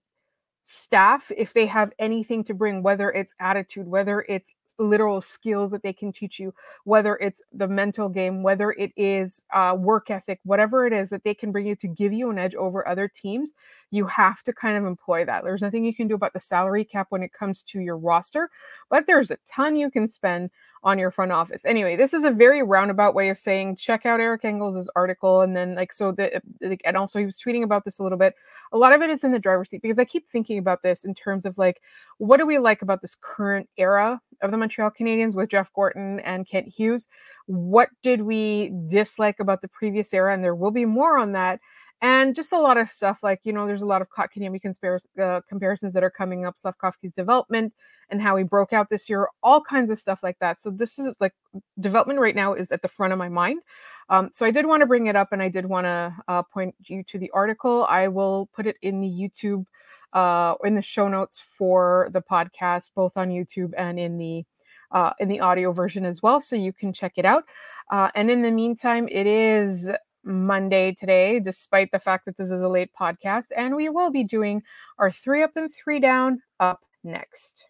staff, 0.63 1.29
if 1.35 1.51
they 1.51 1.65
have 1.65 1.91
anything 1.99 2.45
to 2.45 2.53
bring, 2.53 2.81
whether 2.81 3.11
it's 3.11 3.35
attitude, 3.41 3.89
whether 3.89 4.21
it's 4.29 4.55
literal 4.77 5.19
skills 5.19 5.71
that 5.71 5.83
they 5.83 5.91
can 5.91 6.13
teach 6.13 6.39
you, 6.39 6.53
whether 6.85 7.17
it's 7.17 7.41
the 7.51 7.67
mental 7.67 8.07
game, 8.07 8.41
whether 8.41 8.71
it 8.71 8.93
is 8.95 9.43
uh, 9.53 9.75
work 9.77 10.09
ethic, 10.09 10.39
whatever 10.43 10.87
it 10.87 10.93
is 10.93 11.09
that 11.09 11.25
they 11.25 11.33
can 11.33 11.51
bring 11.51 11.65
you 11.65 11.75
to 11.75 11.89
give 11.89 12.13
you 12.13 12.29
an 12.29 12.39
edge 12.39 12.55
over 12.55 12.87
other 12.87 13.09
teams, 13.09 13.51
you 13.91 14.05
have 14.07 14.41
to 14.43 14.53
kind 14.53 14.77
of 14.77 14.85
employ 14.85 15.25
that. 15.25 15.43
There's 15.43 15.61
nothing 15.61 15.83
you 15.83 15.93
can 15.93 16.07
do 16.07 16.15
about 16.15 16.31
the 16.31 16.39
salary 16.39 16.85
cap 16.85 17.07
when 17.09 17.21
it 17.21 17.33
comes 17.33 17.63
to 17.63 17.81
your 17.81 17.97
roster, 17.97 18.49
but 18.89 19.05
there's 19.05 19.31
a 19.31 19.37
ton 19.45 19.75
you 19.75 19.91
can 19.91 20.07
spend 20.07 20.49
on 20.83 20.97
your 20.97 21.11
front 21.11 21.31
office. 21.31 21.65
Anyway, 21.65 21.95
this 21.95 22.13
is 22.13 22.23
a 22.23 22.31
very 22.31 22.63
roundabout 22.63 23.13
way 23.13 23.29
of 23.29 23.37
saying 23.37 23.75
check 23.75 24.05
out 24.05 24.19
Eric 24.19 24.45
Engels' 24.45 24.89
article. 24.95 25.41
And 25.41 25.55
then, 25.55 25.75
like, 25.75 25.91
so 25.91 26.11
the, 26.11 26.37
uh, 26.37 26.75
and 26.85 26.95
also 26.95 27.19
he 27.19 27.25
was 27.25 27.37
tweeting 27.37 27.63
about 27.63 27.83
this 27.85 27.99
a 27.99 28.03
little 28.03 28.17
bit. 28.17 28.33
A 28.71 28.77
lot 28.77 28.93
of 28.93 29.01
it 29.01 29.09
is 29.09 29.23
in 29.23 29.31
the 29.31 29.39
driver's 29.39 29.69
seat 29.69 29.81
because 29.81 29.99
I 29.99 30.05
keep 30.05 30.27
thinking 30.27 30.57
about 30.57 30.81
this 30.81 31.03
in 31.03 31.13
terms 31.13 31.45
of 31.45 31.57
like, 31.57 31.81
what 32.17 32.37
do 32.37 32.45
we 32.45 32.59
like 32.59 32.81
about 32.81 33.01
this 33.01 33.17
current 33.19 33.69
era 33.77 34.21
of 34.41 34.51
the 34.51 34.57
Montreal 34.57 34.91
Canadiens 34.97 35.33
with 35.33 35.49
Jeff 35.49 35.71
Gorton 35.73 36.19
and 36.21 36.47
Kent 36.47 36.67
Hughes? 36.67 37.07
What 37.47 37.89
did 38.03 38.21
we 38.21 38.71
dislike 38.87 39.39
about 39.39 39.61
the 39.61 39.67
previous 39.67 40.13
era? 40.13 40.33
And 40.33 40.43
there 40.43 40.55
will 40.55 40.71
be 40.71 40.85
more 40.85 41.17
on 41.17 41.33
that 41.33 41.59
and 42.01 42.35
just 42.35 42.53
a 42.53 42.59
lot 42.59 42.77
of 42.77 42.89
stuff 42.89 43.23
like 43.23 43.41
you 43.43 43.53
know 43.53 43.65
there's 43.65 43.81
a 43.81 43.85
lot 43.85 44.01
of 44.01 44.09
Kotkaniemi 44.09 44.95
uh, 45.21 45.41
comparisons 45.47 45.93
that 45.93 46.03
are 46.03 46.09
coming 46.09 46.45
up 46.45 46.55
Slafkovsky's 46.55 47.13
development 47.13 47.73
and 48.09 48.21
how 48.21 48.35
he 48.35 48.43
broke 48.43 48.73
out 48.73 48.89
this 48.89 49.09
year, 49.09 49.27
all 49.43 49.61
kinds 49.61 49.89
of 49.89 49.99
stuff 49.99 50.23
like 50.23 50.37
that. 50.39 50.59
So 50.59 50.71
this 50.71 50.97
is 50.97 51.15
like 51.19 51.33
development 51.79 52.19
right 52.19 52.35
now 52.35 52.53
is 52.53 52.71
at 52.71 52.81
the 52.81 52.87
front 52.87 53.13
of 53.13 53.19
my 53.19 53.29
mind. 53.29 53.61
Um, 54.09 54.29
so 54.33 54.45
I 54.45 54.51
did 54.51 54.65
want 54.65 54.81
to 54.81 54.87
bring 54.87 55.07
it 55.07 55.15
up, 55.15 55.31
and 55.31 55.41
I 55.41 55.49
did 55.49 55.65
want 55.65 55.85
to 55.85 56.15
uh, 56.27 56.43
point 56.43 56.75
you 56.79 57.03
to 57.03 57.19
the 57.19 57.29
article. 57.31 57.85
I 57.87 58.07
will 58.07 58.49
put 58.53 58.65
it 58.65 58.77
in 58.81 59.01
the 59.01 59.07
YouTube, 59.07 59.65
uh, 60.13 60.55
in 60.63 60.75
the 60.75 60.81
show 60.81 61.07
notes 61.07 61.39
for 61.39 62.09
the 62.11 62.21
podcast, 62.21 62.89
both 62.95 63.15
on 63.17 63.29
YouTube 63.29 63.73
and 63.77 63.99
in 63.99 64.17
the 64.17 64.45
uh, 64.91 65.13
in 65.19 65.27
the 65.27 65.39
audio 65.39 65.71
version 65.71 66.03
as 66.03 66.23
well, 66.23 66.41
so 66.41 66.55
you 66.55 66.73
can 66.73 66.91
check 66.91 67.13
it 67.17 67.25
out. 67.25 67.43
Uh, 67.91 68.09
and 68.15 68.31
in 68.31 68.41
the 68.41 68.49
meantime, 68.49 69.07
it 69.11 69.27
is 69.27 69.91
Monday 70.23 70.93
today, 70.93 71.39
despite 71.39 71.91
the 71.91 71.99
fact 71.99 72.25
that 72.25 72.37
this 72.37 72.51
is 72.51 72.61
a 72.61 72.67
late 72.67 72.91
podcast, 72.99 73.47
and 73.55 73.75
we 73.75 73.89
will 73.89 74.11
be 74.11 74.23
doing 74.23 74.63
our 74.97 75.11
three 75.11 75.43
up 75.43 75.51
and 75.55 75.69
three 75.73 75.99
down 75.99 76.41
up 76.59 76.81
next. 77.03 77.65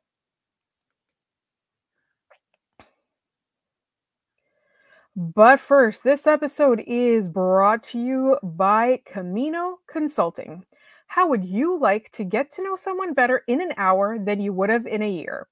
But 5.15 5.59
first, 5.59 6.03
this 6.03 6.27
episode 6.27 6.83
is 6.87 7.27
brought 7.27 7.83
to 7.85 7.99
you 7.99 8.37
by 8.41 9.01
Camino 9.05 9.79
Consulting. 9.87 10.65
How 11.07 11.27
would 11.27 11.43
you 11.43 11.77
like 11.79 12.11
to 12.13 12.23
get 12.23 12.51
to 12.51 12.63
know 12.63 12.75
someone 12.75 13.13
better 13.13 13.43
in 13.47 13.61
an 13.61 13.73
hour 13.77 14.17
than 14.17 14.39
you 14.39 14.53
would 14.53 14.69
have 14.69 14.85
in 14.87 15.01
a 15.01 15.11
year? 15.11 15.47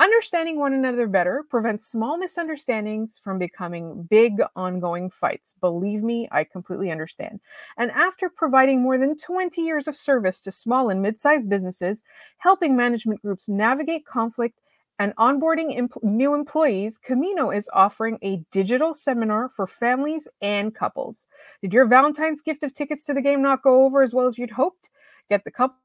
Understanding 0.00 0.60
one 0.60 0.74
another 0.74 1.08
better 1.08 1.44
prevents 1.50 1.88
small 1.88 2.18
misunderstandings 2.18 3.18
from 3.18 3.36
becoming 3.36 4.06
big 4.08 4.40
ongoing 4.54 5.10
fights. 5.10 5.56
Believe 5.60 6.04
me, 6.04 6.28
I 6.30 6.44
completely 6.44 6.92
understand. 6.92 7.40
And 7.76 7.90
after 7.90 8.28
providing 8.28 8.80
more 8.80 8.96
than 8.96 9.16
20 9.16 9.60
years 9.60 9.88
of 9.88 9.96
service 9.96 10.38
to 10.40 10.52
small 10.52 10.88
and 10.88 11.02
mid 11.02 11.18
sized 11.18 11.48
businesses, 11.48 12.04
helping 12.36 12.76
management 12.76 13.22
groups 13.22 13.48
navigate 13.48 14.06
conflict 14.06 14.60
and 15.00 15.16
onboarding 15.16 15.76
imp- 15.76 16.02
new 16.04 16.32
employees, 16.32 16.98
Camino 16.98 17.50
is 17.50 17.68
offering 17.72 18.18
a 18.22 18.44
digital 18.52 18.94
seminar 18.94 19.48
for 19.48 19.66
families 19.66 20.28
and 20.40 20.76
couples. 20.76 21.26
Did 21.60 21.72
your 21.72 21.86
Valentine's 21.86 22.40
gift 22.40 22.62
of 22.62 22.72
tickets 22.72 23.04
to 23.06 23.14
the 23.14 23.22
game 23.22 23.42
not 23.42 23.62
go 23.62 23.84
over 23.84 24.02
as 24.02 24.14
well 24.14 24.26
as 24.26 24.38
you'd 24.38 24.52
hoped? 24.52 24.90
Get 25.28 25.42
the 25.42 25.50
couple 25.50 25.76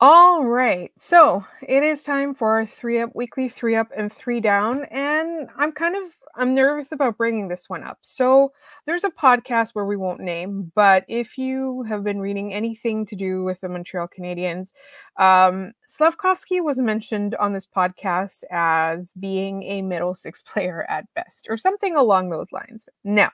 All 0.00 0.44
right. 0.44 0.92
So 0.98 1.44
it 1.66 1.82
is 1.82 2.02
time 2.02 2.34
for 2.34 2.66
three 2.66 3.00
up 3.00 3.10
weekly, 3.14 3.48
three 3.48 3.76
up 3.76 3.88
and 3.96 4.12
three 4.12 4.40
down. 4.40 4.84
And 4.90 5.48
I'm 5.56 5.72
kind 5.72 5.96
of 5.96 6.12
I'm 6.38 6.54
nervous 6.54 6.92
about 6.92 7.16
bringing 7.16 7.48
this 7.48 7.64
one 7.68 7.82
up. 7.82 7.96
So 8.02 8.52
there's 8.84 9.04
a 9.04 9.10
podcast 9.10 9.70
where 9.72 9.86
we 9.86 9.96
won't 9.96 10.20
name, 10.20 10.70
but 10.74 11.06
if 11.08 11.38
you 11.38 11.82
have 11.88 12.04
been 12.04 12.20
reading 12.20 12.52
anything 12.52 13.06
to 13.06 13.16
do 13.16 13.42
with 13.42 13.58
the 13.62 13.70
Montreal 13.70 14.06
Canadiens, 14.06 14.72
um, 15.18 15.72
Slafkovsky 15.98 16.62
was 16.62 16.78
mentioned 16.78 17.34
on 17.36 17.54
this 17.54 17.66
podcast 17.66 18.44
as 18.50 19.12
being 19.18 19.62
a 19.62 19.80
middle 19.80 20.14
six 20.14 20.42
player 20.52 20.84
at 20.90 21.06
best, 21.14 21.46
or 21.48 21.56
something 21.56 21.96
along 21.96 22.28
those 22.28 22.52
lines. 22.52 22.86
Now, 23.02 23.30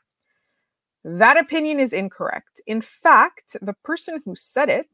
that 1.05 1.37
opinion 1.37 1.81
is 1.81 1.93
incorrect. 1.93 2.61
In 2.69 2.83
fact, 2.83 3.57
the 3.61 3.75
person 3.83 4.23
who 4.25 4.37
said 4.37 4.69
it 4.69 4.87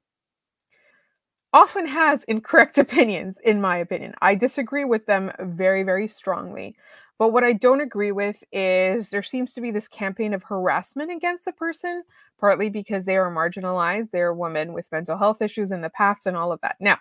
often 1.52 1.86
has 1.86 2.24
incorrect 2.24 2.78
opinions, 2.78 3.38
in 3.44 3.60
my 3.60 3.76
opinion. 3.78 4.14
I 4.20 4.34
disagree 4.34 4.84
with 4.84 5.06
them 5.06 5.32
very, 5.40 5.82
very 5.82 6.08
strongly. 6.08 6.76
But 7.18 7.32
what 7.32 7.42
I 7.42 7.52
don't 7.52 7.80
agree 7.80 8.12
with 8.12 8.44
is 8.52 9.10
there 9.10 9.24
seems 9.24 9.52
to 9.54 9.60
be 9.60 9.72
this 9.72 9.88
campaign 9.88 10.32
of 10.32 10.44
harassment 10.44 11.10
against 11.10 11.44
the 11.44 11.52
person, 11.52 12.04
partly 12.38 12.68
because 12.68 13.04
they 13.04 13.16
are 13.16 13.30
marginalized. 13.30 14.12
They're 14.12 14.32
women 14.32 14.72
with 14.72 14.92
mental 14.92 15.18
health 15.18 15.42
issues 15.42 15.72
in 15.72 15.80
the 15.80 15.90
past 15.90 16.26
and 16.26 16.36
all 16.36 16.52
of 16.52 16.60
that. 16.60 16.76
Now, 16.78 16.98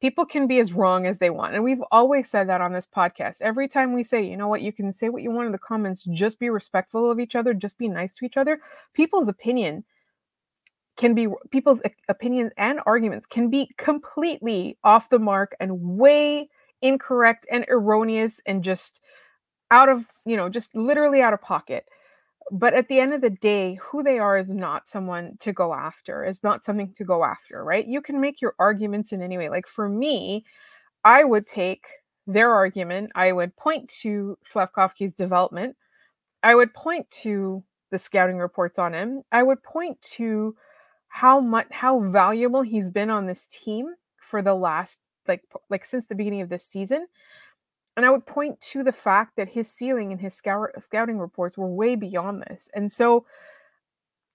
people 0.00 0.24
can 0.24 0.46
be 0.46 0.60
as 0.60 0.72
wrong 0.72 1.06
as 1.06 1.18
they 1.18 1.30
want. 1.30 1.54
And 1.54 1.64
we've 1.64 1.82
always 1.90 2.30
said 2.30 2.48
that 2.48 2.60
on 2.60 2.72
this 2.72 2.86
podcast. 2.86 3.42
Every 3.42 3.66
time 3.66 3.92
we 3.92 4.04
say, 4.04 4.22
you 4.22 4.36
know 4.36 4.48
what, 4.48 4.62
you 4.62 4.72
can 4.72 4.92
say 4.92 5.08
what 5.08 5.22
you 5.22 5.32
want 5.32 5.46
in 5.46 5.52
the 5.52 5.58
comments, 5.58 6.04
just 6.12 6.38
be 6.38 6.48
respectful 6.48 7.10
of 7.10 7.20
each 7.20 7.34
other, 7.34 7.52
just 7.52 7.78
be 7.78 7.88
nice 7.88 8.14
to 8.14 8.24
each 8.24 8.36
other. 8.36 8.60
People's 8.94 9.28
opinion 9.28 9.84
can 11.00 11.14
be 11.14 11.28
people's 11.50 11.82
opinions 12.10 12.52
and 12.58 12.80
arguments 12.86 13.26
can 13.26 13.50
be 13.50 13.70
completely 13.78 14.76
off 14.84 15.08
the 15.08 15.18
mark 15.18 15.56
and 15.58 15.80
way 15.80 16.48
incorrect 16.82 17.46
and 17.50 17.64
erroneous 17.70 18.40
and 18.46 18.62
just 18.62 19.00
out 19.70 19.88
of 19.88 20.06
you 20.26 20.36
know 20.36 20.48
just 20.50 20.76
literally 20.76 21.22
out 21.22 21.32
of 21.32 21.40
pocket. 21.42 21.86
But 22.52 22.74
at 22.74 22.88
the 22.88 23.00
end 23.00 23.14
of 23.14 23.22
the 23.22 23.30
day 23.30 23.78
who 23.82 24.02
they 24.02 24.18
are 24.18 24.38
is 24.38 24.52
not 24.52 24.88
someone 24.88 25.38
to 25.40 25.52
go 25.52 25.74
after 25.74 26.24
is 26.24 26.42
not 26.42 26.62
something 26.64 26.92
to 26.94 27.04
go 27.04 27.24
after 27.24 27.64
right? 27.64 27.86
You 27.86 28.02
can 28.02 28.20
make 28.20 28.42
your 28.42 28.54
arguments 28.58 29.12
in 29.12 29.22
any 29.22 29.38
way. 29.38 29.48
Like 29.48 29.66
for 29.66 29.88
me 29.88 30.44
i 31.04 31.24
would 31.24 31.46
take 31.46 31.86
their 32.26 32.52
argument 32.52 33.10
i 33.14 33.32
would 33.32 33.54
point 33.56 33.88
to 34.02 34.36
slafkovsky's 34.46 35.14
development 35.14 35.76
i 36.42 36.54
would 36.54 36.72
point 36.74 37.10
to 37.10 37.62
the 37.90 37.98
scouting 37.98 38.38
reports 38.38 38.78
on 38.78 38.94
him 38.94 39.22
i 39.32 39.42
would 39.42 39.62
point 39.62 40.00
to 40.02 40.54
how 41.10 41.40
much 41.40 41.66
how 41.70 42.00
valuable 42.00 42.62
he's 42.62 42.90
been 42.90 43.10
on 43.10 43.26
this 43.26 43.46
team 43.46 43.94
for 44.16 44.40
the 44.40 44.54
last 44.54 44.98
like 45.28 45.42
like 45.68 45.84
since 45.84 46.06
the 46.06 46.14
beginning 46.14 46.40
of 46.40 46.48
this 46.48 46.64
season. 46.64 47.06
And 47.96 48.06
i 48.06 48.10
would 48.10 48.24
point 48.24 48.58
to 48.72 48.82
the 48.82 48.92
fact 48.92 49.36
that 49.36 49.48
his 49.48 49.70
ceiling 49.70 50.12
and 50.12 50.20
his 50.20 50.32
scout, 50.34 50.70
scouting 50.78 51.18
reports 51.18 51.58
were 51.58 51.66
way 51.66 51.96
beyond 51.96 52.42
this. 52.42 52.70
And 52.74 52.90
so 52.90 53.26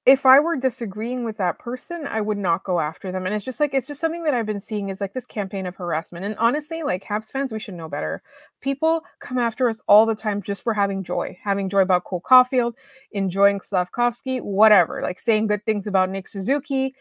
if 0.05 0.23
I 0.25 0.39
were 0.39 0.55
disagreeing 0.55 1.23
with 1.23 1.37
that 1.37 1.57
person, 1.57 2.05
I 2.07 2.21
would 2.21 2.37
not 2.37 2.63
go 2.63 2.79
after 2.79 3.11
them. 3.11 3.25
And 3.25 3.33
it's 3.33 3.43
just 3.43 3.59
like 3.59 3.73
it's 3.73 3.87
just 3.87 3.99
something 3.99 4.23
that 4.23 4.35
I've 4.35 4.45
been 4.45 4.59
seeing 4.59 4.89
is 4.89 5.01
like 5.01 5.13
this 5.13 5.25
campaign 5.25 5.65
of 5.65 5.75
harassment. 5.75 6.25
And 6.25 6.35
honestly, 6.37 6.83
like 6.83 7.03
Habs 7.03 7.31
fans, 7.31 7.51
we 7.51 7.59
should 7.59 7.73
know 7.73 7.89
better. 7.89 8.21
People 8.61 9.03
come 9.19 9.39
after 9.39 9.67
us 9.67 9.81
all 9.87 10.05
the 10.05 10.13
time 10.13 10.43
just 10.43 10.61
for 10.61 10.75
having 10.75 11.03
joy, 11.03 11.35
having 11.43 11.69
joy 11.69 11.79
about 11.79 12.03
Cole 12.03 12.21
Caufield, 12.21 12.73
enjoying 13.13 13.59
Slafkovsky, 13.59 14.41
whatever, 14.41 15.01
like 15.01 15.19
saying 15.19 15.47
good 15.47 15.65
things 15.65 15.87
about 15.87 16.11
Nick 16.11 16.27
Suzuki. 16.27 16.93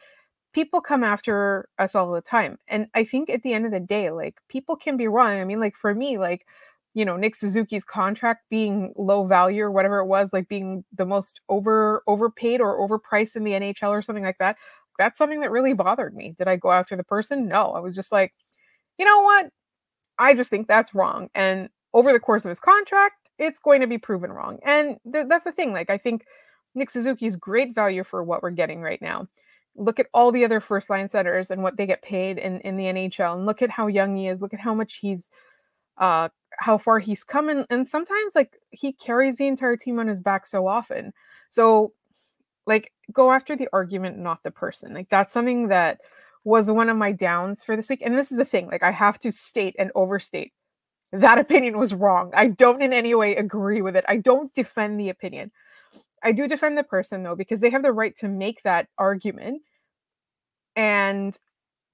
People 0.55 0.81
come 0.81 1.05
after 1.05 1.69
us 1.79 1.95
all 1.95 2.11
the 2.11 2.23
time. 2.23 2.59
And 2.69 2.87
I 2.95 3.05
think 3.05 3.29
at 3.29 3.43
the 3.43 3.53
end 3.53 3.67
of 3.67 3.73
the 3.73 3.81
day, 3.81 4.11
like 4.13 4.37
people 4.49 4.77
can 4.77 4.97
be 4.97 5.09
wrong. 5.09 5.39
I 5.39 5.45
mean, 5.45 5.61
like 5.61 5.77
for 5.77 5.95
me, 5.95 6.17
like 6.17 6.47
you 6.95 7.05
know 7.05 7.17
Nick 7.17 7.35
Suzuki's 7.35 7.85
contract 7.85 8.45
being 8.51 8.95
low 8.97 9.27
value 9.27 9.65
or 9.65 9.71
whatever 9.71 9.99
it 9.99 10.07
was, 10.07 10.33
like 10.33 10.49
being 10.49 10.85
the 10.97 11.05
most 11.05 11.41
over 11.49 12.03
overpaid 12.07 12.61
or 12.61 12.79
overpriced 12.79 13.37
in 13.37 13.45
the 13.45 13.53
NHL 13.53 13.91
or 13.91 14.03
something 14.03 14.25
like 14.25 14.39
that. 14.39 14.57
That's 14.99 15.19
something 15.19 15.41
that 15.41 15.51
really 15.51 15.75
bothered 15.75 16.15
me. 16.15 16.35
Did 16.39 16.49
I 16.49 16.57
go 16.57 16.71
after 16.71 16.97
the 16.97 17.05
person? 17.05 17.49
No, 17.49 17.73
I 17.73 17.81
was 17.81 17.97
just 17.97 18.13
like, 18.13 18.33
you 18.97 19.05
know 19.05 19.23
what? 19.23 19.51
I 20.19 20.35
just 20.35 20.51
think 20.51 20.69
that's 20.69 20.95
wrong. 20.95 21.29
And 21.35 21.69
over 21.93 22.13
the 22.13 22.21
course 22.21 22.45
of 22.45 22.51
his 22.51 22.61
contract, 22.61 23.29
it's 23.39 23.59
going 23.59 23.81
to 23.81 23.89
be 23.89 23.99
proven 23.99 24.33
wrong. 24.33 24.59
And 24.65 24.99
th- 25.13 25.27
that's 25.29 25.45
the 25.45 25.53
thing. 25.53 25.73
Like 25.73 25.91
I 25.91 25.99
think 25.99 26.25
Nick 26.75 26.91
Suzuki 26.91 27.27
is 27.27 27.37
great 27.37 27.75
value 27.75 28.05
for 28.05 28.23
what 28.23 28.43
we're 28.43 28.51
getting 28.51 28.81
right 28.81 29.03
now. 29.03 29.29
Look 29.77 29.99
at 29.99 30.07
all 30.15 30.31
the 30.31 30.45
other 30.45 30.61
first 30.61 30.89
line 30.89 31.09
centers 31.09 31.51
and 31.51 31.63
what 31.63 31.77
they 31.77 31.87
get 31.87 32.03
paid 32.03 32.39
in, 32.39 32.61
in 32.61 32.77
the 32.77 32.85
NHL, 32.85 33.35
and 33.35 33.47
look 33.47 33.63
at 33.63 33.71
how 33.71 33.89
young 33.89 34.17
he 34.17 34.29
is. 34.29 34.41
Look 34.41 34.55
at 34.55 34.61
how 34.61 34.75
much 34.75 34.99
he's 35.01 35.31
uh, 35.99 36.29
how 36.59 36.79
far 36.79 36.99
he's 36.99 37.25
come 37.25 37.49
and, 37.49 37.67
and 37.71 37.87
sometimes 37.87 38.35
like 38.35 38.61
he 38.71 38.93
carries 38.93 39.37
the 39.37 39.47
entire 39.47 39.77
team 39.77 39.99
on 39.99 40.09
his 40.09 40.21
back 40.21 40.47
so 40.47 40.67
often. 40.67 41.13
So 41.51 41.93
like 42.67 42.93
go 43.13 43.33
after 43.33 43.57
the 43.57 43.69
argument 43.73 44.19
not 44.19 44.43
the 44.43 44.51
person. 44.51 44.95
Like 44.95 45.09
that's 45.11 45.33
something 45.33 45.69
that 45.69 46.01
was 46.45 46.71
one 46.71 46.89
of 46.89 46.97
my 46.97 47.13
downs 47.13 47.63
for 47.65 47.75
this 47.77 47.89
week 47.89 48.03
and 48.05 48.19
this 48.19 48.31
is 48.31 48.37
the 48.37 48.45
thing 48.45 48.67
like 48.67 48.83
i 48.83 48.91
have 48.91 49.19
to 49.19 49.33
state 49.33 49.75
and 49.79 49.91
overstate 49.95 50.53
that 51.15 51.39
opinion 51.39 51.79
was 51.79 51.95
wrong. 51.95 52.33
I 52.35 52.49
don't 52.49 52.83
in 52.83 52.93
any 52.93 53.15
way 53.15 53.37
agree 53.37 53.83
with 53.83 53.95
it. 53.95 54.05
I 54.09 54.17
don't 54.17 54.53
defend 54.55 54.99
the 54.99 55.11
opinion. 55.11 55.53
I 56.23 56.33
do 56.33 56.49
defend 56.49 56.77
the 56.77 56.83
person 56.83 57.23
though 57.23 57.37
because 57.37 57.61
they 57.61 57.71
have 57.71 57.83
the 57.83 57.93
right 57.93 58.17
to 58.17 58.29
make 58.29 58.63
that 58.63 58.89
argument 58.99 59.63
and 60.75 61.39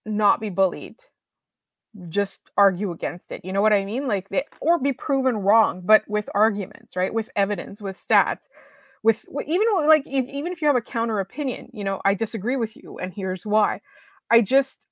not 0.06 0.40
be 0.40 0.48
bullied 0.48 0.96
just 2.08 2.40
argue 2.56 2.92
against 2.92 3.32
it. 3.32 3.44
You 3.44 3.52
know 3.52 3.62
what 3.62 3.72
I 3.72 3.84
mean? 3.84 4.06
Like 4.06 4.28
they, 4.28 4.44
or 4.60 4.78
be 4.78 4.92
proven 4.92 5.36
wrong, 5.36 5.82
but 5.84 6.04
with 6.08 6.28
arguments, 6.34 6.96
right? 6.96 7.12
With 7.12 7.30
evidence, 7.36 7.80
with 7.80 7.98
stats, 7.98 8.48
with, 9.02 9.24
even 9.46 9.66
like 9.86 10.04
if, 10.06 10.26
even 10.26 10.52
if 10.52 10.62
you 10.62 10.68
have 10.68 10.76
a 10.76 10.82
counter 10.82 11.20
opinion, 11.20 11.70
you 11.72 11.84
know, 11.84 12.00
I 12.04 12.14
disagree 12.14 12.56
with 12.56 12.76
you 12.76 12.98
and 12.98 13.12
here's 13.12 13.44
why. 13.44 13.80
I 14.30 14.40
just 14.42 14.86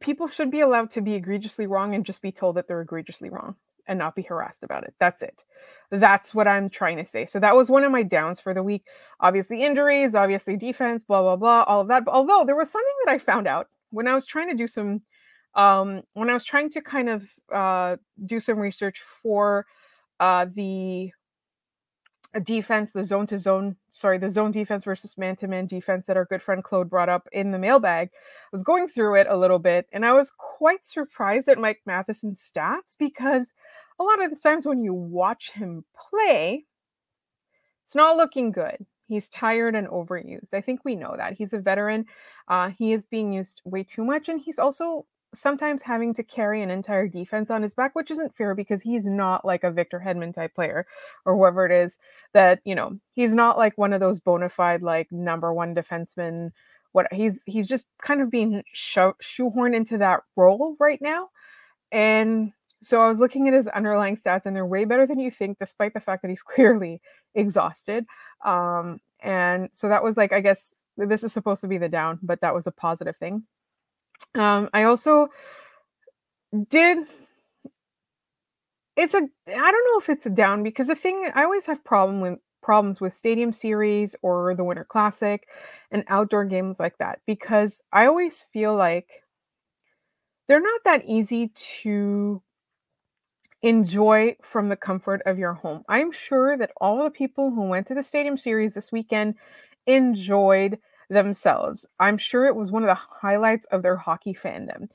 people 0.00 0.28
should 0.28 0.50
be 0.50 0.60
allowed 0.60 0.90
to 0.90 1.00
be 1.00 1.14
egregiously 1.14 1.66
wrong 1.66 1.94
and 1.94 2.04
just 2.04 2.22
be 2.22 2.32
told 2.32 2.56
that 2.56 2.68
they're 2.68 2.82
egregiously 2.82 3.30
wrong 3.30 3.56
and 3.88 3.98
not 3.98 4.14
be 4.14 4.22
harassed 4.22 4.62
about 4.62 4.84
it. 4.84 4.94
That's 4.98 5.22
it. 5.22 5.44
That's 5.90 6.34
what 6.34 6.48
I'm 6.48 6.68
trying 6.68 6.96
to 6.98 7.06
say. 7.06 7.26
So 7.26 7.38
that 7.40 7.56
was 7.56 7.70
one 7.70 7.84
of 7.84 7.92
my 7.92 8.02
downs 8.02 8.40
for 8.40 8.52
the 8.52 8.62
week. 8.62 8.84
Obviously, 9.20 9.64
injuries, 9.64 10.14
obviously, 10.14 10.56
defense, 10.56 11.04
blah, 11.04 11.22
blah, 11.22 11.36
blah, 11.36 11.62
all 11.62 11.82
of 11.82 11.88
that. 11.88 12.04
But 12.04 12.14
although 12.14 12.44
there 12.44 12.56
was 12.56 12.70
something 12.70 12.94
that 13.04 13.12
I 13.12 13.18
found 13.18 13.46
out 13.46 13.68
when 13.90 14.08
I 14.08 14.14
was 14.14 14.26
trying 14.26 14.48
to 14.48 14.54
do 14.54 14.66
some, 14.66 15.02
um, 15.54 16.02
when 16.14 16.30
I 16.30 16.34
was 16.34 16.44
trying 16.44 16.70
to 16.70 16.80
kind 16.80 17.08
of 17.08 17.28
uh, 17.52 17.96
do 18.24 18.40
some 18.40 18.58
research 18.58 19.00
for 19.00 19.66
uh, 20.20 20.46
the 20.54 21.10
defense, 22.42 22.92
the 22.92 23.04
zone 23.04 23.26
to 23.28 23.38
zone, 23.38 23.76
sorry, 23.90 24.18
the 24.18 24.30
zone 24.30 24.52
defense 24.52 24.84
versus 24.84 25.16
man 25.16 25.36
to 25.36 25.48
man 25.48 25.66
defense 25.66 26.06
that 26.06 26.16
our 26.16 26.24
good 26.26 26.42
friend 26.42 26.62
Claude 26.62 26.90
brought 26.90 27.08
up 27.08 27.28
in 27.32 27.50
the 27.50 27.58
mailbag. 27.58 28.08
I 28.12 28.48
was 28.52 28.62
going 28.62 28.88
through 28.88 29.16
it 29.16 29.26
a 29.28 29.36
little 29.36 29.58
bit 29.58 29.86
and 29.92 30.04
I 30.04 30.12
was 30.12 30.30
quite 30.36 30.84
surprised 30.84 31.48
at 31.48 31.58
Mike 31.58 31.80
Matheson's 31.86 32.42
stats 32.42 32.94
because 32.98 33.54
a 33.98 34.04
lot 34.04 34.22
of 34.22 34.30
the 34.30 34.36
times 34.36 34.66
when 34.66 34.82
you 34.82 34.92
watch 34.92 35.52
him 35.52 35.84
play, 36.10 36.64
it's 37.84 37.94
not 37.94 38.16
looking 38.16 38.52
good. 38.52 38.84
He's 39.08 39.28
tired 39.28 39.74
and 39.74 39.88
overused. 39.88 40.52
I 40.54 40.60
think 40.60 40.80
we 40.84 40.96
know 40.96 41.14
that. 41.16 41.34
He's 41.34 41.52
a 41.52 41.58
veteran. 41.58 42.06
Uh, 42.48 42.70
he 42.76 42.92
is 42.92 43.06
being 43.06 43.32
used 43.32 43.62
way 43.64 43.82
too 43.84 44.04
much, 44.04 44.28
and 44.28 44.40
he's 44.40 44.58
also 44.58 45.06
sometimes 45.34 45.82
having 45.82 46.14
to 46.14 46.22
carry 46.22 46.62
an 46.62 46.70
entire 46.70 47.06
defense 47.08 47.50
on 47.50 47.62
his 47.62 47.74
back, 47.74 47.94
which 47.94 48.10
isn't 48.10 48.34
fair 48.34 48.54
because 48.54 48.82
he's 48.82 49.06
not 49.06 49.44
like 49.44 49.64
a 49.64 49.70
Victor 49.70 50.02
Hedman 50.04 50.34
type 50.34 50.54
player 50.54 50.86
or 51.24 51.36
whoever 51.36 51.66
it 51.66 51.72
is 51.72 51.98
that, 52.32 52.60
you 52.64 52.74
know, 52.74 52.98
he's 53.12 53.34
not 53.34 53.58
like 53.58 53.76
one 53.76 53.92
of 53.92 54.00
those 54.00 54.20
bona 54.20 54.48
fide 54.48 54.82
like 54.82 55.10
number 55.12 55.52
one 55.52 55.74
defensemen. 55.74 56.52
What 56.92 57.12
he's 57.12 57.42
he's 57.44 57.68
just 57.68 57.86
kind 58.00 58.22
of 58.22 58.30
being 58.30 58.62
sho- 58.72 59.16
shoehorned 59.22 59.74
into 59.76 59.98
that 59.98 60.20
role 60.36 60.76
right 60.80 61.00
now. 61.02 61.28
And 61.92 62.52
so 62.82 63.00
I 63.02 63.08
was 63.08 63.20
looking 63.20 63.48
at 63.48 63.54
his 63.54 63.68
underlying 63.68 64.16
stats 64.16 64.46
and 64.46 64.54
they're 64.54 64.66
way 64.66 64.84
better 64.84 65.06
than 65.06 65.18
you 65.18 65.30
think, 65.30 65.58
despite 65.58 65.94
the 65.94 66.00
fact 66.00 66.22
that 66.22 66.28
he's 66.30 66.42
clearly 66.44 67.00
exhausted. 67.34 68.06
Um, 68.44 69.00
and 69.20 69.68
so 69.72 69.88
that 69.88 70.02
was 70.02 70.16
like, 70.16 70.32
I 70.32 70.40
guess 70.40 70.76
this 70.96 71.24
is 71.24 71.32
supposed 71.32 71.60
to 71.62 71.68
be 71.68 71.78
the 71.78 71.88
down, 71.88 72.18
but 72.22 72.40
that 72.40 72.54
was 72.54 72.66
a 72.66 72.72
positive 72.72 73.16
thing. 73.16 73.44
Um, 74.34 74.68
I 74.72 74.84
also 74.84 75.28
did. 76.68 76.98
It's 78.96 79.14
a. 79.14 79.18
I 79.18 79.70
don't 79.70 79.84
know 79.84 79.98
if 79.98 80.08
it's 80.08 80.26
a 80.26 80.30
down 80.30 80.62
because 80.62 80.86
the 80.86 80.94
thing 80.94 81.30
I 81.34 81.44
always 81.44 81.66
have 81.66 81.84
problem 81.84 82.20
with 82.20 82.38
problems 82.62 83.00
with 83.00 83.14
stadium 83.14 83.52
series 83.52 84.16
or 84.22 84.54
the 84.54 84.64
Winter 84.64 84.84
Classic 84.84 85.46
and 85.90 86.04
outdoor 86.08 86.44
games 86.44 86.80
like 86.80 86.98
that 86.98 87.20
because 87.26 87.82
I 87.92 88.06
always 88.06 88.44
feel 88.52 88.74
like 88.74 89.22
they're 90.48 90.60
not 90.60 90.80
that 90.84 91.04
easy 91.04 91.52
to 91.82 92.42
enjoy 93.66 94.36
from 94.40 94.68
the 94.68 94.76
comfort 94.76 95.20
of 95.26 95.40
your 95.40 95.52
home. 95.52 95.82
I'm 95.88 96.12
sure 96.12 96.56
that 96.56 96.70
all 96.80 97.02
the 97.02 97.10
people 97.10 97.50
who 97.50 97.62
went 97.62 97.88
to 97.88 97.94
the 97.94 98.02
stadium 98.02 98.36
series 98.36 98.74
this 98.74 98.92
weekend 98.92 99.34
enjoyed 99.88 100.78
themselves. 101.10 101.84
I'm 101.98 102.16
sure 102.16 102.46
it 102.46 102.54
was 102.54 102.70
one 102.70 102.84
of 102.84 102.86
the 102.86 102.94
highlights 102.94 103.66
of 103.66 103.82
their 103.82 103.96
hockey 103.96 104.34
fandom. 104.34 104.88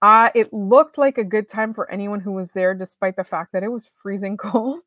Uh, 0.00 0.30
it 0.34 0.50
looked 0.54 0.96
like 0.96 1.18
a 1.18 1.24
good 1.24 1.50
time 1.50 1.74
for 1.74 1.90
anyone 1.90 2.20
who 2.20 2.32
was 2.32 2.52
there, 2.52 2.72
despite 2.72 3.16
the 3.16 3.24
fact 3.24 3.52
that 3.52 3.62
it 3.62 3.70
was 3.70 3.90
freezing 4.02 4.36
cold. 4.38 4.80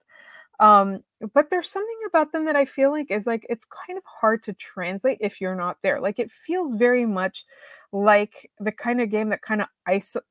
Um, 0.59 1.03
but 1.35 1.51
there's 1.51 1.69
something 1.69 1.99
about 2.07 2.31
them 2.31 2.45
that 2.45 2.55
I 2.55 2.65
feel 2.65 2.89
like 2.89 3.11
is 3.11 3.27
like 3.27 3.45
it's 3.49 3.65
kind 3.87 3.97
of 3.97 4.03
hard 4.05 4.41
to 4.43 4.53
translate 4.53 5.19
if 5.21 5.39
you're 5.39 5.55
not 5.55 5.77
there. 5.83 6.01
Like 6.01 6.17
it 6.17 6.31
feels 6.31 6.73
very 6.73 7.05
much 7.05 7.45
like 7.91 8.49
the 8.59 8.71
kind 8.71 8.99
of 8.99 9.11
game 9.11 9.29
that 9.29 9.43
kind 9.43 9.61
of 9.61 9.67
iso- 9.87 10.21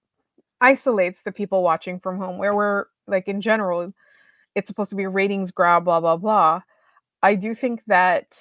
isolates 0.60 1.22
the 1.22 1.30
people 1.30 1.62
watching 1.62 2.00
from 2.00 2.18
home, 2.18 2.38
where 2.38 2.54
we're 2.54 2.86
like 3.06 3.28
in 3.28 3.40
general, 3.40 3.92
it's 4.54 4.68
supposed 4.68 4.90
to 4.90 4.96
be 4.96 5.04
a 5.04 5.08
ratings 5.08 5.50
grab, 5.50 5.84
blah 5.84 6.00
blah 6.00 6.16
blah. 6.16 6.62
I 7.22 7.34
do 7.34 7.54
think 7.54 7.82
that 7.86 8.38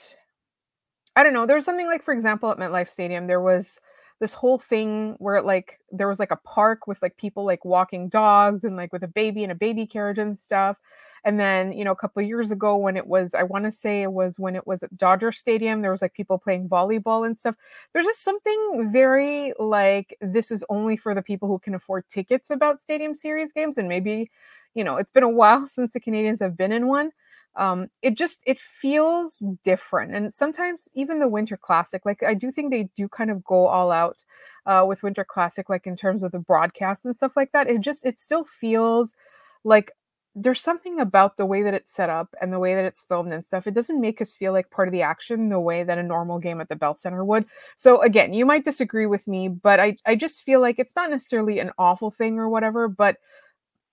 I 1.15 1.23
don't 1.23 1.33
know. 1.33 1.45
There 1.45 1.55
was 1.55 1.65
something 1.65 1.87
like, 1.87 2.03
for 2.03 2.13
example, 2.13 2.51
at 2.51 2.57
MetLife 2.57 2.89
Stadium, 2.89 3.27
there 3.27 3.41
was 3.41 3.79
this 4.19 4.33
whole 4.33 4.57
thing 4.57 5.15
where 5.19 5.41
like 5.41 5.79
there 5.91 6.07
was 6.07 6.19
like 6.19 6.31
a 6.31 6.37
park 6.37 6.87
with 6.87 7.01
like 7.01 7.17
people 7.17 7.45
like 7.45 7.65
walking 7.65 8.09
dogs 8.09 8.63
and 8.63 8.75
like 8.75 8.93
with 8.93 9.03
a 9.03 9.07
baby 9.07 9.43
and 9.43 9.51
a 9.51 9.55
baby 9.55 9.85
carriage 9.85 10.17
and 10.17 10.37
stuff. 10.37 10.77
And 11.25 11.39
then, 11.39 11.73
you 11.73 11.83
know, 11.83 11.91
a 11.91 11.95
couple 11.95 12.21
years 12.21 12.51
ago 12.51 12.77
when 12.77 12.95
it 12.97 13.07
was, 13.07 13.33
I 13.33 13.43
want 13.43 13.65
to 13.65 13.71
say 13.71 14.03
it 14.03 14.13
was 14.13 14.39
when 14.39 14.55
it 14.55 14.67
was 14.67 14.83
at 14.83 14.97
Dodger 14.97 15.31
Stadium, 15.31 15.81
there 15.81 15.91
was 15.91 16.01
like 16.03 16.13
people 16.13 16.37
playing 16.37 16.69
volleyball 16.69 17.25
and 17.25 17.37
stuff. 17.37 17.55
There's 17.93 18.05
just 18.05 18.23
something 18.23 18.89
very 18.93 19.53
like 19.59 20.15
this 20.21 20.51
is 20.51 20.63
only 20.69 20.97
for 20.97 21.15
the 21.15 21.23
people 21.23 21.47
who 21.49 21.59
can 21.59 21.75
afford 21.75 22.07
tickets 22.09 22.51
about 22.51 22.79
Stadium 22.79 23.15
Series 23.15 23.51
games. 23.51 23.77
And 23.77 23.89
maybe, 23.89 24.29
you 24.75 24.83
know, 24.83 24.97
it's 24.97 25.11
been 25.11 25.23
a 25.23 25.29
while 25.41 25.67
since 25.67 25.91
the 25.91 25.99
Canadiens 25.99 26.39
have 26.41 26.55
been 26.57 26.71
in 26.71 26.87
one 26.87 27.11
um, 27.55 27.87
it 28.01 28.15
just 28.17 28.41
it 28.45 28.59
feels 28.59 29.41
different 29.63 30.13
and 30.13 30.33
sometimes 30.33 30.89
even 30.93 31.19
the 31.19 31.27
winter 31.27 31.55
classic 31.55 32.05
like 32.05 32.21
i 32.21 32.33
do 32.33 32.51
think 32.51 32.69
they 32.69 32.89
do 32.97 33.07
kind 33.07 33.31
of 33.31 33.43
go 33.45 33.67
all 33.67 33.91
out 33.93 34.25
uh, 34.65 34.83
with 34.85 35.03
winter 35.03 35.23
classic 35.23 35.69
like 35.69 35.87
in 35.87 35.95
terms 35.95 36.21
of 36.23 36.31
the 36.31 36.39
broadcast 36.39 37.05
and 37.05 37.15
stuff 37.15 37.37
like 37.37 37.51
that 37.53 37.69
it 37.69 37.79
just 37.79 38.05
it 38.05 38.17
still 38.19 38.43
feels 38.43 39.15
like 39.63 39.91
there's 40.35 40.61
something 40.61 40.99
about 40.99 41.37
the 41.37 41.45
way 41.45 41.63
that 41.63 41.73
it's 41.73 41.93
set 41.93 42.09
up 42.09 42.35
and 42.41 42.51
the 42.51 42.59
way 42.59 42.75
that 42.75 42.83
it's 42.83 43.01
filmed 43.01 43.31
and 43.31 43.43
stuff. 43.43 43.67
It 43.67 43.73
doesn't 43.73 44.01
make 44.01 44.21
us 44.21 44.35
feel 44.35 44.51
like 44.51 44.69
part 44.69 44.89
of 44.89 44.91
the 44.91 45.01
action 45.01 45.47
the 45.47 45.59
way 45.59 45.83
that 45.83 45.97
a 45.97 46.03
normal 46.03 46.39
game 46.39 46.59
at 46.59 46.67
the 46.67 46.75
Bell 46.75 46.93
Center 46.93 47.23
would. 47.23 47.45
So 47.77 48.01
again, 48.01 48.33
you 48.33 48.45
might 48.45 48.65
disagree 48.65 49.05
with 49.05 49.27
me, 49.27 49.47
but 49.47 49.79
I, 49.79 49.95
I 50.05 50.15
just 50.15 50.43
feel 50.43 50.59
like 50.59 50.77
it's 50.77 50.95
not 50.95 51.09
necessarily 51.09 51.59
an 51.59 51.71
awful 51.77 52.11
thing 52.11 52.37
or 52.37 52.49
whatever, 52.49 52.89
but 52.89 53.17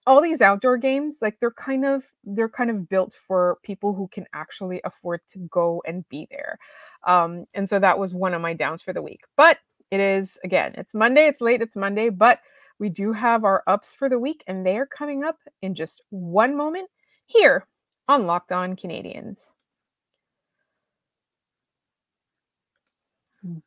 all 0.05 0.21
these 0.21 0.41
outdoor 0.41 0.77
games 0.77 1.19
like 1.23 1.39
they're 1.39 1.53
kind 1.53 1.85
of 1.85 2.05
they're 2.25 2.49
kind 2.49 2.71
of 2.71 2.89
built 2.89 3.15
for 3.15 3.59
people 3.63 3.95
who 3.95 4.09
can 4.09 4.27
actually 4.33 4.81
afford 4.85 5.21
to 5.29 5.39
go 5.51 5.81
and 5.87 6.09
be 6.09 6.27
there 6.29 6.59
um 7.07 7.47
and 7.55 7.69
so 7.69 7.79
that 7.79 7.97
was 7.97 8.13
one 8.13 8.35
of 8.35 8.43
my 8.43 8.53
downs 8.53 8.83
for 8.83 8.93
the 8.93 9.01
week 9.01 9.21
but 9.37 9.59
it 9.93 10.01
is 10.01 10.39
again 10.43 10.75
it's 10.77 10.93
monday 10.93 11.27
it's 11.27 11.41
late 11.41 11.63
it's 11.63 11.77
monday 11.77 12.09
but 12.09 12.41
we 12.83 12.89
do 12.89 13.13
have 13.13 13.45
our 13.45 13.63
ups 13.69 13.95
for 13.95 14.09
the 14.09 14.19
week 14.19 14.43
and 14.49 14.67
they 14.67 14.77
are 14.77 14.87
coming 14.87 15.23
up 15.23 15.39
in 15.63 15.73
just 15.73 16.03
one 16.11 16.57
moment 16.57 16.91
here 17.27 17.65
on 18.09 18.27
locked 18.27 18.51
on 18.51 18.75
canadiens 18.75 19.51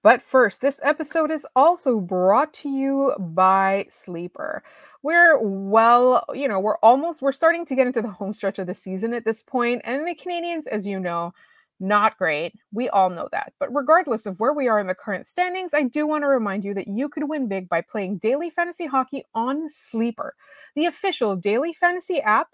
But 0.04 0.22
first, 0.22 0.62
this 0.62 0.80
episode 0.84 1.32
is 1.32 1.46
also 1.54 2.00
brought 2.00 2.54
to 2.56 2.70
you 2.70 3.14
by 3.20 3.86
Sleeper. 3.90 4.64
We're 5.04 5.38
well, 5.38 6.24
you 6.34 6.48
know, 6.48 6.62
we're 6.62 6.78
almost 6.78 7.22
we're 7.22 7.34
starting 7.34 7.66
to 7.66 7.76
get 7.76 7.86
into 7.86 8.02
the 8.02 8.10
home 8.10 8.32
stretch 8.32 8.58
of 8.58 8.68
the 8.68 8.74
season 8.74 9.14
at 9.14 9.26
this 9.26 9.44
point, 9.44 9.82
and 9.84 10.08
the 10.08 10.16
Canadiens, 10.16 10.66
as 10.68 10.88
you 10.88 10.98
know, 10.98 11.34
not 11.80 12.18
great. 12.18 12.54
We 12.72 12.90
all 12.90 13.10
know 13.10 13.28
that. 13.32 13.54
But 13.60 13.74
regardless 13.74 14.26
of 14.26 14.40
where 14.40 14.54
we 14.54 14.68
are 14.68 14.80
in 14.80 14.88
the 14.88 14.96
current 14.96 15.26
standings, 15.26 15.74
I 15.74 15.84
do 15.84 16.08
want 16.08 16.24
to 16.24 16.28
remind 16.28 16.64
you 16.64 16.74
that 16.74 16.88
you 16.88 17.10
could 17.10 17.28
win 17.28 17.48
big 17.48 17.68
by 17.68 17.82
playing 17.82 18.18
daily 18.18 18.50
fantasy 18.50 18.86
hockey 18.86 19.26
on 19.34 19.68
Sleeper, 19.70 20.36
the 20.76 20.86
official 20.86 21.36
daily 21.36 21.74
fantasy 21.74 22.22
app 22.22 22.50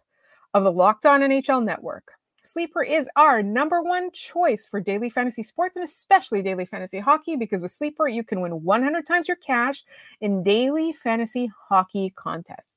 of 0.54 0.64
the 0.64 0.72
Locked 0.72 1.06
On 1.06 1.22
NHL 1.22 1.64
network. 1.64 2.12
Sleeper 2.44 2.82
is 2.82 3.08
our 3.16 3.44
number 3.44 3.84
one 3.84 4.12
choice 4.12 4.66
for 4.66 4.80
daily 4.80 5.12
fantasy 5.12 5.44
sports 5.44 5.76
and 5.76 5.86
especially 5.86 6.42
daily 6.42 6.66
fantasy 6.66 7.00
hockey 7.00 7.36
because 7.36 7.62
with 7.62 7.72
Sleeper, 7.72 8.08
you 8.08 8.24
can 8.24 8.42
win 8.42 8.64
100 8.64 9.06
times 9.06 9.28
your 9.28 9.38
cash 9.38 9.84
in 10.22 10.42
daily 10.44 10.92
fantasy 10.92 11.52
hockey 11.70 12.12
contests. 12.16 12.71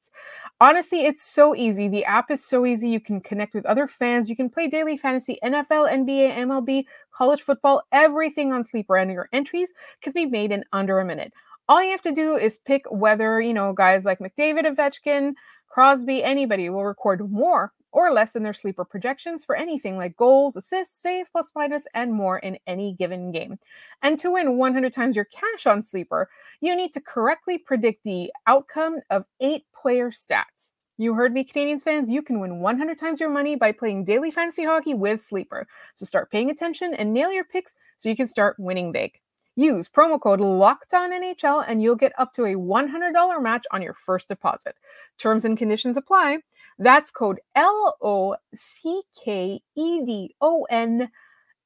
Honestly, 0.64 1.04
it's 1.04 1.22
so 1.22 1.54
easy. 1.54 1.88
The 1.88 2.06
app 2.06 2.30
is 2.30 2.42
so 2.42 2.64
easy. 2.64 2.88
You 2.88 2.98
can 2.98 3.20
connect 3.20 3.52
with 3.52 3.66
other 3.66 3.86
fans. 3.86 4.30
You 4.30 4.34
can 4.34 4.48
play 4.48 4.66
daily 4.66 4.96
fantasy, 4.96 5.38
NFL, 5.44 5.92
NBA, 5.92 6.38
MLB, 6.38 6.86
college 7.12 7.42
football, 7.42 7.82
everything 7.92 8.50
on 8.50 8.64
Sleeper, 8.64 8.96
and 8.96 9.12
your 9.12 9.28
entries 9.34 9.74
can 10.00 10.14
be 10.14 10.24
made 10.24 10.52
in 10.52 10.64
under 10.72 11.00
a 11.00 11.04
minute. 11.04 11.34
All 11.68 11.84
you 11.84 11.90
have 11.90 12.00
to 12.00 12.12
do 12.12 12.36
is 12.36 12.56
pick 12.56 12.80
whether, 12.90 13.42
you 13.42 13.52
know, 13.52 13.74
guys 13.74 14.06
like 14.06 14.20
McDavid, 14.20 14.64
Ovechkin, 14.64 15.34
Crosby, 15.68 16.24
anybody 16.24 16.70
will 16.70 16.86
record 16.86 17.30
more 17.30 17.70
or 17.94 18.12
less 18.12 18.34
in 18.34 18.42
their 18.42 18.52
sleeper 18.52 18.84
projections 18.84 19.44
for 19.44 19.54
anything 19.54 19.96
like 19.96 20.16
goals, 20.16 20.56
assists, 20.56 21.00
save, 21.00 21.30
plus 21.30 21.52
minus, 21.54 21.86
and 21.94 22.12
more 22.12 22.40
in 22.40 22.58
any 22.66 22.92
given 22.92 23.30
game. 23.30 23.56
And 24.02 24.18
to 24.18 24.32
win 24.32 24.58
100 24.58 24.92
times 24.92 25.14
your 25.14 25.26
cash 25.26 25.66
on 25.66 25.82
sleeper, 25.82 26.28
you 26.60 26.74
need 26.74 26.92
to 26.94 27.00
correctly 27.00 27.56
predict 27.56 28.02
the 28.02 28.32
outcome 28.48 28.96
of 29.10 29.24
eight 29.40 29.64
player 29.72 30.10
stats. 30.10 30.72
You 30.98 31.14
heard 31.14 31.32
me, 31.32 31.44
Canadiens 31.44 31.82
fans. 31.82 32.10
You 32.10 32.20
can 32.20 32.40
win 32.40 32.60
100 32.60 32.98
times 32.98 33.20
your 33.20 33.30
money 33.30 33.54
by 33.54 33.70
playing 33.72 34.04
daily 34.04 34.30
fantasy 34.30 34.64
hockey 34.64 34.94
with 34.94 35.22
Sleeper. 35.22 35.66
So 35.94 36.04
start 36.04 36.30
paying 36.30 36.50
attention 36.50 36.94
and 36.94 37.12
nail 37.12 37.32
your 37.32 37.44
picks 37.44 37.76
so 37.98 38.08
you 38.08 38.16
can 38.16 38.26
start 38.26 38.56
winning 38.58 38.92
big. 38.92 39.20
Use 39.56 39.88
promo 39.88 40.20
code 40.20 40.40
LOCKEDONNHL 40.40 41.64
and 41.68 41.80
you'll 41.80 41.94
get 41.94 42.12
up 42.18 42.32
to 42.32 42.44
a 42.44 42.54
$100 42.54 43.42
match 43.42 43.64
on 43.70 43.82
your 43.82 43.94
first 43.94 44.28
deposit. 44.28 44.74
Terms 45.16 45.44
and 45.44 45.56
conditions 45.56 45.96
apply. 45.96 46.38
That's 46.78 47.10
code 47.10 47.40
L 47.54 47.96
O 48.02 48.36
C 48.54 49.02
K 49.24 49.60
E 49.76 50.04
D 50.04 50.34
O 50.40 50.66
N 50.70 51.10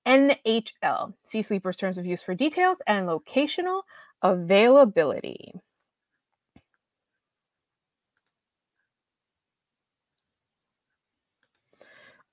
N 0.07 0.37
H 0.45 0.75
L. 0.83 1.15
See 1.25 1.43
Sleeper's 1.43 1.77
terms 1.77 1.99
of 1.99 2.07
use 2.07 2.23
for 2.23 2.35
details 2.35 2.79
and 2.87 3.09
locational 3.09 3.83
availability. 4.23 5.55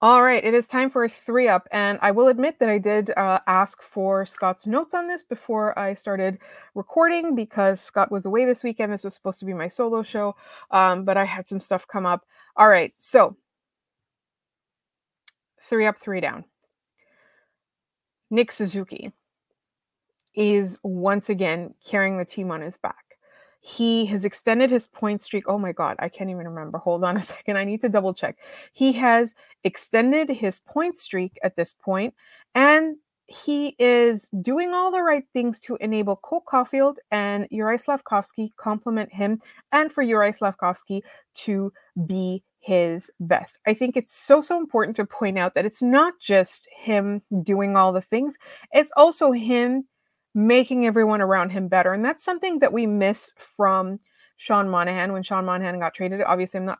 All 0.02 0.22
right, 0.22 0.44
it 0.44 0.54
is 0.54 0.68
time 0.68 0.90
for 0.90 1.06
a 1.06 1.10
three 1.10 1.48
up. 1.48 1.68
And 1.72 1.98
I 2.02 2.12
will 2.12 2.28
admit 2.28 2.60
that 2.60 2.70
I 2.70 2.78
did 2.78 3.12
uh, 3.18 3.40
ask 3.48 3.82
for 3.82 4.26
Scott's 4.26 4.68
notes 4.68 4.94
on 4.94 5.08
this 5.08 5.24
before 5.24 5.78
I 5.80 5.94
started 5.94 6.38
recording 6.76 7.34
because 7.34 7.82
Scott 7.82 8.12
was 8.12 8.26
away 8.26 8.46
this 8.46 8.62
weekend. 8.64 8.92
This 8.94 9.04
was 9.06 9.16
supposed 9.16 9.40
to 9.40 9.46
be 9.46 9.54
my 9.54 9.68
solo 9.70 10.04
show, 10.04 10.36
um, 10.72 11.06
but 11.06 11.18
I 11.18 11.26
had 11.26 11.48
some 11.48 11.62
stuff 11.62 11.88
come 11.88 12.06
up 12.06 12.26
all 12.58 12.70
right, 12.70 12.94
so 13.00 13.36
three 15.70 15.86
up, 15.86 15.98
three 16.00 16.22
down. 16.22 16.46
Nick 18.30 18.52
Suzuki 18.52 19.12
is 20.36 20.78
once 20.84 21.30
again 21.30 21.74
carrying 21.86 22.18
the 22.18 22.26
team 22.26 22.52
on 22.52 22.62
his 22.62 22.78
back. 22.78 23.06
He 23.62 24.06
has 24.06 24.26
extended 24.26 24.70
his 24.70 24.88
point 24.88 25.22
streak. 25.22 25.46
Oh 25.48 25.58
my 25.58 25.72
God, 25.72 25.96
I 26.00 26.08
can't 26.08 26.30
even 26.30 26.48
remember. 26.48 26.78
Hold 26.78 27.04
on 27.04 27.18
a 27.18 27.22
second. 27.34 27.58
I 27.58 27.64
need 27.64 27.82
to 27.82 27.90
double 27.90 28.14
check. 28.14 28.38
He 28.74 28.94
has 28.94 29.36
extended 29.64 30.30
his 30.30 30.60
point 30.60 30.98
streak 30.98 31.38
at 31.44 31.56
this 31.56 31.74
point, 31.74 32.14
and 32.54 32.96
he 33.28 33.76
is 33.80 34.30
doing 34.42 34.74
all 34.74 34.92
the 34.92 35.02
right 35.02 35.24
things 35.34 35.60
to 35.62 35.78
enable 35.82 36.18
Cole 36.18 36.44
Caufield 36.48 36.96
and 37.12 37.48
Uri 37.50 37.78
Slafkovsky 37.78 38.50
complement 38.58 39.12
him, 39.12 39.40
and 39.72 39.92
for 39.92 40.04
Uri 40.04 40.32
Slafkovsky 40.32 41.02
to 41.36 41.72
be 42.06 42.44
his 42.60 43.12
best. 43.20 43.60
I 43.68 43.74
think 43.74 43.96
it's 43.96 44.16
so, 44.16 44.42
so 44.42 44.58
important 44.58 44.96
to 44.98 45.06
point 45.06 45.38
out 45.38 45.54
that 45.56 45.66
it's 45.66 45.82
not 45.82 46.14
just 46.20 46.68
him 46.76 47.22
doing 47.44 47.76
all 47.76 47.94
the 47.94 48.02
things, 48.02 48.38
it's 48.74 48.92
also 48.96 49.32
him 49.32 49.88
making 50.34 50.86
everyone 50.86 51.22
around 51.22 51.52
him 51.52 51.68
better. 51.68 51.94
And 51.94 52.04
that's 52.04 52.26
something 52.26 52.60
that 52.60 52.74
we 52.74 52.86
miss 52.86 53.34
from 53.38 54.00
Sean 54.38 54.70
Monahan 54.70 55.14
when 55.14 55.24
Sean 55.24 55.46
Monahan 55.46 55.80
got 55.80 55.94
traded. 55.94 56.22
Obviously, 56.22 56.60
I'm 56.60 56.66
not 56.66 56.80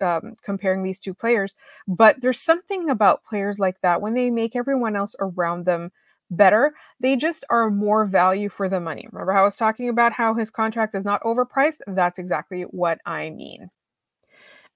um, 0.00 0.34
comparing 0.42 0.82
these 0.82 1.00
two 1.00 1.14
players, 1.14 1.54
but 1.86 2.20
there's 2.20 2.40
something 2.40 2.90
about 2.90 3.24
players 3.24 3.58
like 3.58 3.80
that 3.82 4.00
when 4.00 4.14
they 4.14 4.30
make 4.30 4.56
everyone 4.56 4.96
else 4.96 5.14
around 5.20 5.64
them 5.64 5.90
better, 6.30 6.74
they 7.00 7.16
just 7.16 7.44
are 7.50 7.70
more 7.70 8.04
value 8.04 8.48
for 8.48 8.68
the 8.68 8.80
money. 8.80 9.06
Remember 9.12 9.32
how 9.32 9.42
I 9.42 9.44
was 9.44 9.56
talking 9.56 9.88
about 9.88 10.12
how 10.12 10.34
his 10.34 10.50
contract 10.50 10.94
is 10.94 11.04
not 11.04 11.22
overpriced? 11.22 11.80
That's 11.86 12.18
exactly 12.18 12.62
what 12.62 12.98
I 13.06 13.30
mean. 13.30 13.70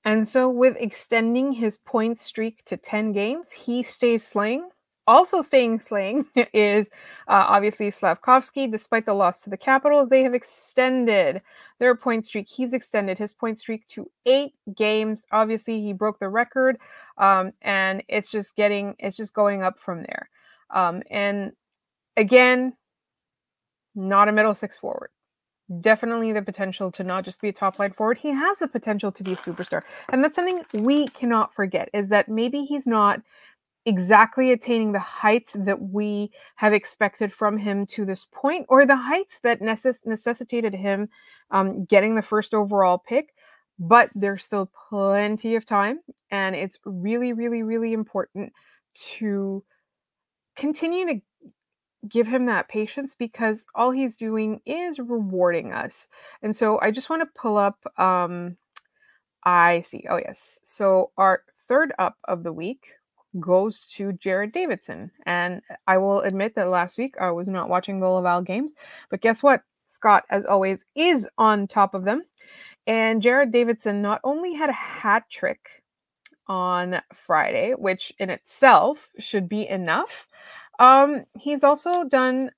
And 0.04 0.26
so, 0.26 0.48
with 0.48 0.76
extending 0.78 1.52
his 1.52 1.78
point 1.78 2.18
streak 2.18 2.64
to 2.66 2.76
10 2.76 3.12
games, 3.12 3.50
he 3.50 3.82
stays 3.82 4.24
slaying 4.24 4.68
also 5.08 5.42
staying 5.42 5.80
slaying 5.80 6.26
is 6.52 6.88
uh, 7.26 7.46
obviously 7.48 7.90
Slafkovsky. 7.90 8.70
Despite 8.70 9.06
the 9.06 9.14
loss 9.14 9.42
to 9.42 9.50
the 9.50 9.56
Capitals, 9.56 10.10
they 10.10 10.22
have 10.22 10.34
extended 10.34 11.42
their 11.80 11.96
point 11.96 12.26
streak. 12.26 12.46
He's 12.48 12.74
extended 12.74 13.18
his 13.18 13.32
point 13.32 13.58
streak 13.58 13.88
to 13.88 14.08
eight 14.26 14.52
games. 14.76 15.26
Obviously, 15.32 15.82
he 15.82 15.92
broke 15.92 16.20
the 16.20 16.28
record, 16.28 16.78
um, 17.16 17.52
and 17.62 18.02
it's 18.08 18.30
just 18.30 18.54
getting 18.54 18.94
it's 19.00 19.16
just 19.16 19.34
going 19.34 19.62
up 19.62 19.80
from 19.80 20.02
there. 20.02 20.28
Um, 20.70 21.02
and 21.10 21.52
again, 22.16 22.74
not 23.94 24.28
a 24.28 24.32
middle 24.32 24.54
six 24.54 24.78
forward. 24.78 25.10
Definitely 25.80 26.32
the 26.32 26.42
potential 26.42 26.90
to 26.92 27.04
not 27.04 27.24
just 27.24 27.42
be 27.42 27.48
a 27.48 27.52
top 27.52 27.78
line 27.78 27.92
forward. 27.92 28.18
He 28.18 28.30
has 28.30 28.58
the 28.58 28.68
potential 28.68 29.10
to 29.12 29.22
be 29.22 29.32
a 29.32 29.36
superstar, 29.36 29.82
and 30.10 30.22
that's 30.22 30.36
something 30.36 30.62
we 30.74 31.08
cannot 31.08 31.54
forget. 31.54 31.88
Is 31.94 32.10
that 32.10 32.28
maybe 32.28 32.64
he's 32.64 32.86
not 32.86 33.22
exactly 33.88 34.52
attaining 34.52 34.92
the 34.92 34.98
heights 35.00 35.56
that 35.58 35.80
we 35.80 36.30
have 36.56 36.72
expected 36.74 37.32
from 37.32 37.58
him 37.58 37.86
to 37.86 38.04
this 38.04 38.26
point, 38.32 38.66
or 38.68 38.86
the 38.86 38.96
heights 38.96 39.38
that 39.42 39.60
necess- 39.60 40.06
necessitated 40.06 40.74
him 40.74 41.08
um, 41.50 41.84
getting 41.86 42.14
the 42.14 42.22
first 42.22 42.54
overall 42.54 42.98
pick. 42.98 43.34
But 43.78 44.10
there's 44.14 44.44
still 44.44 44.70
plenty 44.88 45.56
of 45.56 45.64
time, 45.64 46.00
and 46.30 46.54
it's 46.54 46.78
really, 46.84 47.32
really, 47.32 47.62
really 47.62 47.92
important 47.92 48.52
to 49.18 49.64
continue 50.56 51.06
to 51.06 51.20
give 52.08 52.26
him 52.26 52.46
that 52.46 52.68
patience 52.68 53.14
because 53.18 53.66
all 53.74 53.90
he's 53.90 54.16
doing 54.16 54.60
is 54.66 54.98
rewarding 54.98 55.72
us. 55.72 56.08
And 56.42 56.54
so 56.54 56.80
I 56.80 56.90
just 56.90 57.10
want 57.10 57.22
to 57.22 57.40
pull 57.40 57.56
up 57.56 57.78
um 57.98 58.56
I 59.44 59.82
see. 59.82 60.06
Oh 60.10 60.18
yes. 60.18 60.60
So 60.64 61.10
our 61.16 61.42
third 61.68 61.92
up 61.98 62.16
of 62.24 62.42
the 62.42 62.52
week 62.52 62.86
goes 63.40 63.84
to 63.84 64.12
Jared 64.14 64.52
Davidson. 64.52 65.10
And 65.26 65.62
I 65.86 65.98
will 65.98 66.20
admit 66.20 66.54
that 66.54 66.68
last 66.68 66.98
week 66.98 67.14
I 67.20 67.30
was 67.30 67.48
not 67.48 67.68
watching 67.68 68.00
the 68.00 68.08
Laval 68.08 68.42
games, 68.42 68.74
but 69.10 69.20
guess 69.20 69.42
what? 69.42 69.62
Scott, 69.84 70.24
as 70.30 70.44
always, 70.44 70.84
is 70.94 71.26
on 71.38 71.66
top 71.66 71.94
of 71.94 72.04
them. 72.04 72.22
And 72.86 73.22
Jared 73.22 73.52
Davidson 73.52 74.02
not 74.02 74.20
only 74.24 74.54
had 74.54 74.70
a 74.70 74.74
hat 74.74 75.24
trick 75.30 75.82
on 76.46 77.00
Friday, 77.12 77.72
which 77.72 78.12
in 78.18 78.30
itself 78.30 79.08
should 79.18 79.48
be 79.48 79.68
enough, 79.68 80.28
um, 80.78 81.24
he's 81.38 81.64
also 81.64 82.04
done 82.04 82.50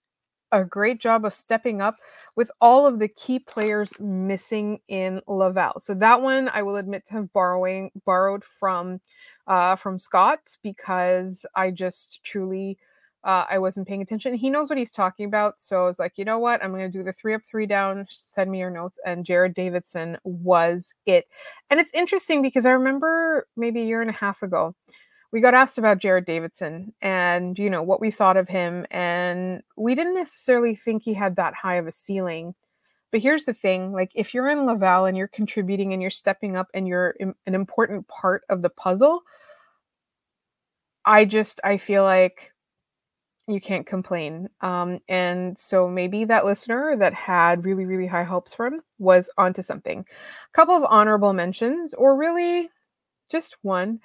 a 0.52 0.64
great 0.64 1.00
job 1.00 1.24
of 1.24 1.34
stepping 1.34 1.80
up 1.80 1.96
with 2.36 2.50
all 2.60 2.86
of 2.86 2.98
the 2.98 3.08
key 3.08 3.38
players 3.38 3.92
missing 4.00 4.80
in 4.88 5.20
Laval. 5.26 5.80
So 5.80 5.94
that 5.94 6.20
one 6.22 6.48
I 6.48 6.62
will 6.62 6.76
admit 6.76 7.06
to 7.06 7.14
have 7.14 7.32
borrowing 7.32 7.90
borrowed 8.04 8.44
from 8.44 9.00
uh, 9.46 9.76
from 9.76 9.98
Scott 9.98 10.40
because 10.62 11.44
I 11.54 11.70
just 11.70 12.22
truly 12.24 12.78
uh, 13.22 13.44
I 13.50 13.58
wasn't 13.58 13.86
paying 13.86 14.00
attention. 14.00 14.32
He 14.34 14.48
knows 14.48 14.70
what 14.70 14.78
he's 14.78 14.90
talking 14.90 15.26
about, 15.26 15.60
so 15.60 15.84
I 15.84 15.86
was 15.86 15.98
like, 15.98 16.14
you 16.16 16.24
know 16.24 16.38
what, 16.38 16.64
I'm 16.64 16.70
going 16.72 16.90
to 16.90 16.98
do 16.98 17.04
the 17.04 17.12
three 17.12 17.34
up, 17.34 17.42
three 17.48 17.66
down. 17.66 18.06
Send 18.08 18.50
me 18.50 18.58
your 18.60 18.70
notes, 18.70 18.98
and 19.04 19.26
Jared 19.26 19.54
Davidson 19.54 20.16
was 20.24 20.94
it. 21.04 21.26
And 21.68 21.78
it's 21.78 21.92
interesting 21.92 22.40
because 22.40 22.64
I 22.64 22.70
remember 22.70 23.46
maybe 23.56 23.82
a 23.82 23.84
year 23.84 24.00
and 24.00 24.08
a 24.08 24.14
half 24.14 24.42
ago 24.42 24.74
we 25.32 25.40
got 25.40 25.54
asked 25.54 25.78
about 25.78 25.98
Jared 25.98 26.26
Davidson 26.26 26.92
and 27.02 27.58
you 27.58 27.70
know 27.70 27.82
what 27.82 28.00
we 28.00 28.10
thought 28.10 28.36
of 28.36 28.48
him 28.48 28.86
and 28.90 29.62
we 29.76 29.94
didn't 29.94 30.14
necessarily 30.14 30.74
think 30.74 31.02
he 31.02 31.14
had 31.14 31.36
that 31.36 31.54
high 31.54 31.76
of 31.76 31.86
a 31.86 31.92
ceiling 31.92 32.54
but 33.10 33.20
here's 33.20 33.44
the 33.44 33.54
thing 33.54 33.92
like 33.92 34.10
if 34.14 34.34
you're 34.34 34.48
in 34.48 34.66
Laval 34.66 35.04
and 35.06 35.16
you're 35.16 35.28
contributing 35.28 35.92
and 35.92 36.00
you're 36.02 36.10
stepping 36.10 36.56
up 36.56 36.68
and 36.74 36.86
you're 36.88 37.14
an 37.20 37.54
important 37.54 38.06
part 38.08 38.42
of 38.48 38.62
the 38.62 38.70
puzzle 38.70 39.22
I 41.04 41.24
just 41.24 41.60
I 41.64 41.78
feel 41.78 42.04
like 42.04 42.52
you 43.48 43.60
can't 43.60 43.86
complain. 43.86 44.48
Um, 44.60 45.00
and 45.08 45.58
so 45.58 45.88
maybe 45.88 46.24
that 46.24 46.44
listener 46.44 46.96
that 46.98 47.14
had 47.14 47.64
really, 47.64 47.84
really 47.84 48.06
high 48.06 48.22
hopes 48.22 48.54
for 48.54 48.66
him 48.66 48.80
was 48.98 49.28
onto 49.36 49.62
something. 49.62 50.00
A 50.00 50.52
couple 50.54 50.76
of 50.76 50.84
honorable 50.84 51.32
mentions, 51.32 51.94
or 51.94 52.16
really 52.16 52.70
just 53.30 53.56
one. 53.62 54.00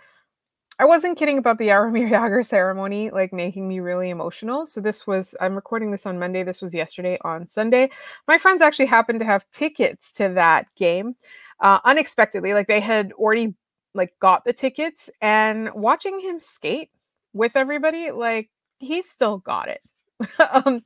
I 0.78 0.86
wasn't 0.86 1.18
kidding 1.18 1.38
about 1.38 1.58
the 1.58 1.68
Jaromir 1.68 2.10
Jagr 2.12 2.46
ceremony, 2.46 3.10
like 3.10 3.32
making 3.32 3.68
me 3.68 3.80
really 3.80 4.10
emotional. 4.10 4.68
So 4.68 4.82
this 4.82 5.08
was 5.08 5.36
I'm 5.40 5.56
recording 5.56 5.92
this 5.92 6.06
on 6.06 6.20
Monday. 6.20 6.44
This 6.44 6.62
was 6.62 6.74
yesterday 6.74 7.18
on 7.22 7.48
Sunday. 7.48 7.90
My 8.28 8.38
friends 8.38 8.62
actually 8.62 8.88
happened 8.88 9.20
to 9.20 9.26
have 9.26 9.50
tickets 9.52 10.12
to 10.14 10.30
that 10.36 10.68
game, 10.76 11.16
uh, 11.62 11.80
unexpectedly. 11.86 12.54
Like 12.54 12.68
they 12.68 12.82
had 12.82 13.14
already 13.14 13.56
like 13.94 14.14
got 14.20 14.44
the 14.44 14.54
tickets, 14.54 15.10
and 15.22 15.70
watching 15.74 16.20
him 16.20 16.40
skate 16.40 16.90
with 17.34 17.56
everybody, 17.56 18.12
like 18.12 18.50
he 18.80 19.02
still 19.02 19.38
got 19.38 19.70
it. 19.70 19.82
um, 20.66 20.84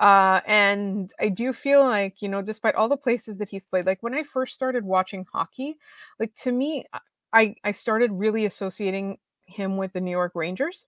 uh, 0.00 0.40
and 0.46 1.12
I 1.18 1.28
do 1.28 1.52
feel 1.52 1.84
like 1.84 2.22
you 2.22 2.28
know, 2.28 2.42
despite 2.42 2.76
all 2.76 2.88
the 2.88 2.96
places 2.96 3.38
that 3.38 3.48
he's 3.48 3.66
played, 3.66 3.86
like 3.86 4.02
when 4.02 4.14
I 4.14 4.22
first 4.22 4.54
started 4.54 4.84
watching 4.84 5.26
hockey, 5.32 5.76
like 6.20 6.34
to 6.36 6.52
me, 6.52 6.84
I 7.32 7.56
I 7.64 7.72
started 7.72 8.12
really 8.12 8.44
associating 8.44 9.18
him 9.46 9.76
with 9.76 9.92
the 9.92 10.00
New 10.00 10.10
York 10.10 10.32
Rangers. 10.34 10.86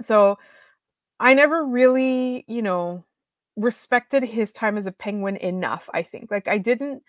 So 0.00 0.38
I 1.20 1.34
never 1.34 1.64
really, 1.64 2.44
you 2.48 2.62
know, 2.62 3.04
respected 3.56 4.22
his 4.22 4.52
time 4.52 4.78
as 4.78 4.86
a 4.86 4.92
penguin 4.92 5.36
enough, 5.36 5.88
I 5.92 6.02
think. 6.02 6.30
Like 6.30 6.48
I 6.48 6.58
didn't 6.58 7.02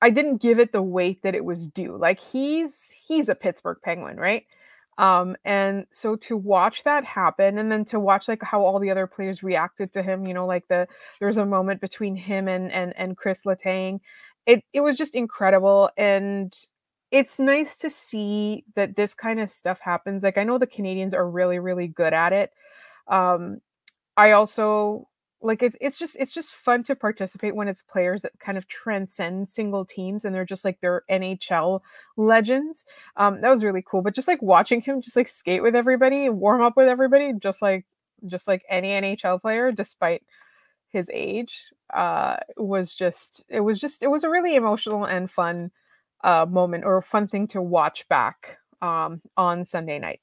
I 0.00 0.10
didn't 0.10 0.42
give 0.42 0.60
it 0.60 0.72
the 0.72 0.82
weight 0.82 1.22
that 1.22 1.34
it 1.34 1.44
was 1.44 1.66
due. 1.66 1.96
Like 1.96 2.20
he's 2.20 2.84
he's 3.06 3.28
a 3.28 3.34
Pittsburgh 3.34 3.78
Penguin, 3.82 4.16
right? 4.16 4.44
Um, 4.98 5.36
and 5.44 5.86
so 5.90 6.16
to 6.16 6.36
watch 6.36 6.82
that 6.84 7.04
happen 7.04 7.58
and 7.58 7.70
then 7.70 7.84
to 7.86 8.00
watch 8.00 8.26
like 8.28 8.42
how 8.42 8.64
all 8.64 8.80
the 8.80 8.90
other 8.90 9.06
players 9.06 9.42
reacted 9.44 9.92
to 9.92 10.02
him, 10.02 10.26
you 10.26 10.34
know, 10.34 10.46
like 10.46 10.66
the 10.68 10.88
there 11.20 11.28
was 11.28 11.36
a 11.36 11.46
moment 11.46 11.80
between 11.80 12.16
him 12.16 12.48
and 12.48 12.72
and 12.72 12.94
and 12.96 13.16
Chris 13.16 13.42
Letang. 13.46 14.00
It 14.46 14.64
it 14.72 14.80
was 14.80 14.96
just 14.98 15.14
incredible. 15.14 15.90
And 15.96 16.54
it's 17.10 17.38
nice 17.38 17.76
to 17.78 17.90
see 17.90 18.64
that 18.74 18.96
this 18.96 19.14
kind 19.14 19.40
of 19.40 19.50
stuff 19.50 19.80
happens. 19.80 20.22
Like 20.22 20.38
I 20.38 20.44
know 20.44 20.58
the 20.58 20.66
Canadiens 20.66 21.14
are 21.14 21.28
really, 21.28 21.58
really 21.58 21.88
good 21.88 22.12
at 22.12 22.32
it. 22.32 22.52
Um, 23.06 23.60
I 24.16 24.32
also 24.32 25.08
like 25.40 25.62
it's 25.62 25.76
it's 25.80 25.98
just 25.98 26.16
it's 26.18 26.32
just 26.32 26.52
fun 26.52 26.82
to 26.82 26.96
participate 26.96 27.54
when 27.54 27.68
it's 27.68 27.82
players 27.82 28.22
that 28.22 28.32
kind 28.40 28.58
of 28.58 28.66
transcend 28.66 29.48
single 29.48 29.84
teams 29.84 30.24
and 30.24 30.34
they're 30.34 30.44
just 30.44 30.64
like 30.64 30.78
they're 30.80 31.04
NHL 31.10 31.80
legends. 32.16 32.84
Um, 33.16 33.40
that 33.40 33.50
was 33.50 33.64
really 33.64 33.84
cool. 33.88 34.02
But 34.02 34.14
just 34.14 34.28
like 34.28 34.42
watching 34.42 34.80
him 34.80 35.00
just 35.00 35.16
like 35.16 35.28
skate 35.28 35.62
with 35.62 35.76
everybody, 35.76 36.28
warm 36.28 36.62
up 36.62 36.76
with 36.76 36.88
everybody, 36.88 37.32
just 37.40 37.62
like 37.62 37.86
just 38.26 38.48
like 38.48 38.64
any 38.68 38.90
NHL 38.90 39.40
player, 39.40 39.72
despite 39.72 40.22
his 40.88 41.08
age, 41.12 41.72
uh, 41.94 42.36
was 42.56 42.94
just 42.94 43.44
it 43.48 43.60
was 43.60 43.78
just 43.78 44.02
it 44.02 44.08
was 44.08 44.24
a 44.24 44.30
really 44.30 44.56
emotional 44.56 45.04
and 45.04 45.30
fun 45.30 45.70
uh, 46.24 46.46
moment 46.48 46.84
or 46.84 46.98
a 46.98 47.02
fun 47.02 47.28
thing 47.28 47.46
to 47.48 47.62
watch 47.62 48.08
back 48.08 48.58
um, 48.82 49.20
on 49.36 49.64
Sunday 49.64 49.98
night. 49.98 50.20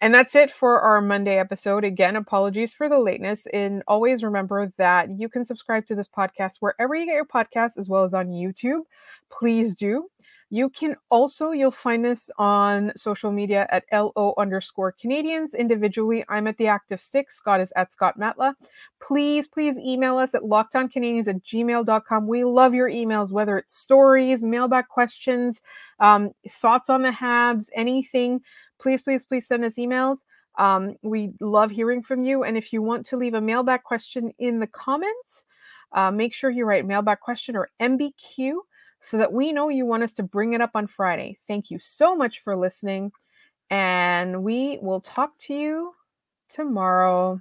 And 0.00 0.12
that's 0.12 0.34
it 0.36 0.50
for 0.50 0.80
our 0.80 1.00
Monday 1.00 1.38
episode. 1.38 1.84
Again, 1.84 2.16
apologies 2.16 2.74
for 2.74 2.88
the 2.88 2.98
lateness. 2.98 3.46
And 3.52 3.82
always 3.88 4.22
remember 4.22 4.70
that 4.76 5.08
you 5.18 5.28
can 5.28 5.44
subscribe 5.44 5.86
to 5.86 5.94
this 5.94 6.08
podcast 6.08 6.56
wherever 6.60 6.94
you 6.94 7.06
get 7.06 7.14
your 7.14 7.24
podcasts, 7.24 7.78
as 7.78 7.88
well 7.88 8.04
as 8.04 8.12
on 8.12 8.28
YouTube. 8.28 8.82
Please 9.30 9.74
do. 9.74 10.10
You 10.54 10.70
can 10.70 10.94
also, 11.10 11.50
you'll 11.50 11.72
find 11.72 12.06
us 12.06 12.30
on 12.38 12.92
social 12.94 13.32
media 13.32 13.66
at 13.70 13.82
LO 13.92 14.34
underscore 14.38 14.94
Canadiens. 15.04 15.58
Individually, 15.58 16.24
I'm 16.28 16.46
at 16.46 16.56
the 16.58 16.68
Active 16.68 17.00
Stick. 17.00 17.32
Scott 17.32 17.60
is 17.60 17.72
at 17.74 17.92
Scott 17.92 18.20
Matla. 18.20 18.54
Please, 19.02 19.48
please 19.48 19.76
email 19.78 20.16
us 20.16 20.32
at 20.32 20.42
lockdowncanadians 20.42 21.26
at 21.26 21.42
gmail.com. 21.42 22.28
We 22.28 22.44
love 22.44 22.72
your 22.72 22.88
emails, 22.88 23.32
whether 23.32 23.58
it's 23.58 23.76
stories, 23.76 24.44
mailbag 24.44 24.86
questions, 24.86 25.60
um, 25.98 26.30
thoughts 26.48 26.88
on 26.88 27.02
the 27.02 27.10
Habs, 27.10 27.66
anything. 27.74 28.40
Please, 28.78 29.02
please, 29.02 29.24
please 29.24 29.48
send 29.48 29.64
us 29.64 29.74
emails. 29.74 30.18
Um, 30.56 30.94
we 31.02 31.32
love 31.40 31.72
hearing 31.72 32.00
from 32.00 32.22
you. 32.22 32.44
And 32.44 32.56
if 32.56 32.72
you 32.72 32.80
want 32.80 33.06
to 33.06 33.16
leave 33.16 33.34
a 33.34 33.40
mailbag 33.40 33.82
question 33.82 34.32
in 34.38 34.60
the 34.60 34.68
comments, 34.68 35.46
uh, 35.90 36.12
make 36.12 36.32
sure 36.32 36.48
you 36.48 36.64
write 36.64 36.86
mailbag 36.86 37.18
question 37.18 37.56
or 37.56 37.70
MBQ 37.82 38.58
so 39.04 39.18
that 39.18 39.32
we 39.32 39.52
know 39.52 39.68
you 39.68 39.84
want 39.84 40.02
us 40.02 40.14
to 40.14 40.22
bring 40.22 40.54
it 40.54 40.62
up 40.62 40.70
on 40.74 40.86
Friday. 40.86 41.38
Thank 41.46 41.70
you 41.70 41.78
so 41.78 42.16
much 42.16 42.40
for 42.40 42.56
listening, 42.56 43.12
and 43.68 44.42
we 44.42 44.78
will 44.80 45.00
talk 45.00 45.38
to 45.40 45.54
you 45.54 45.92
tomorrow. 46.48 47.40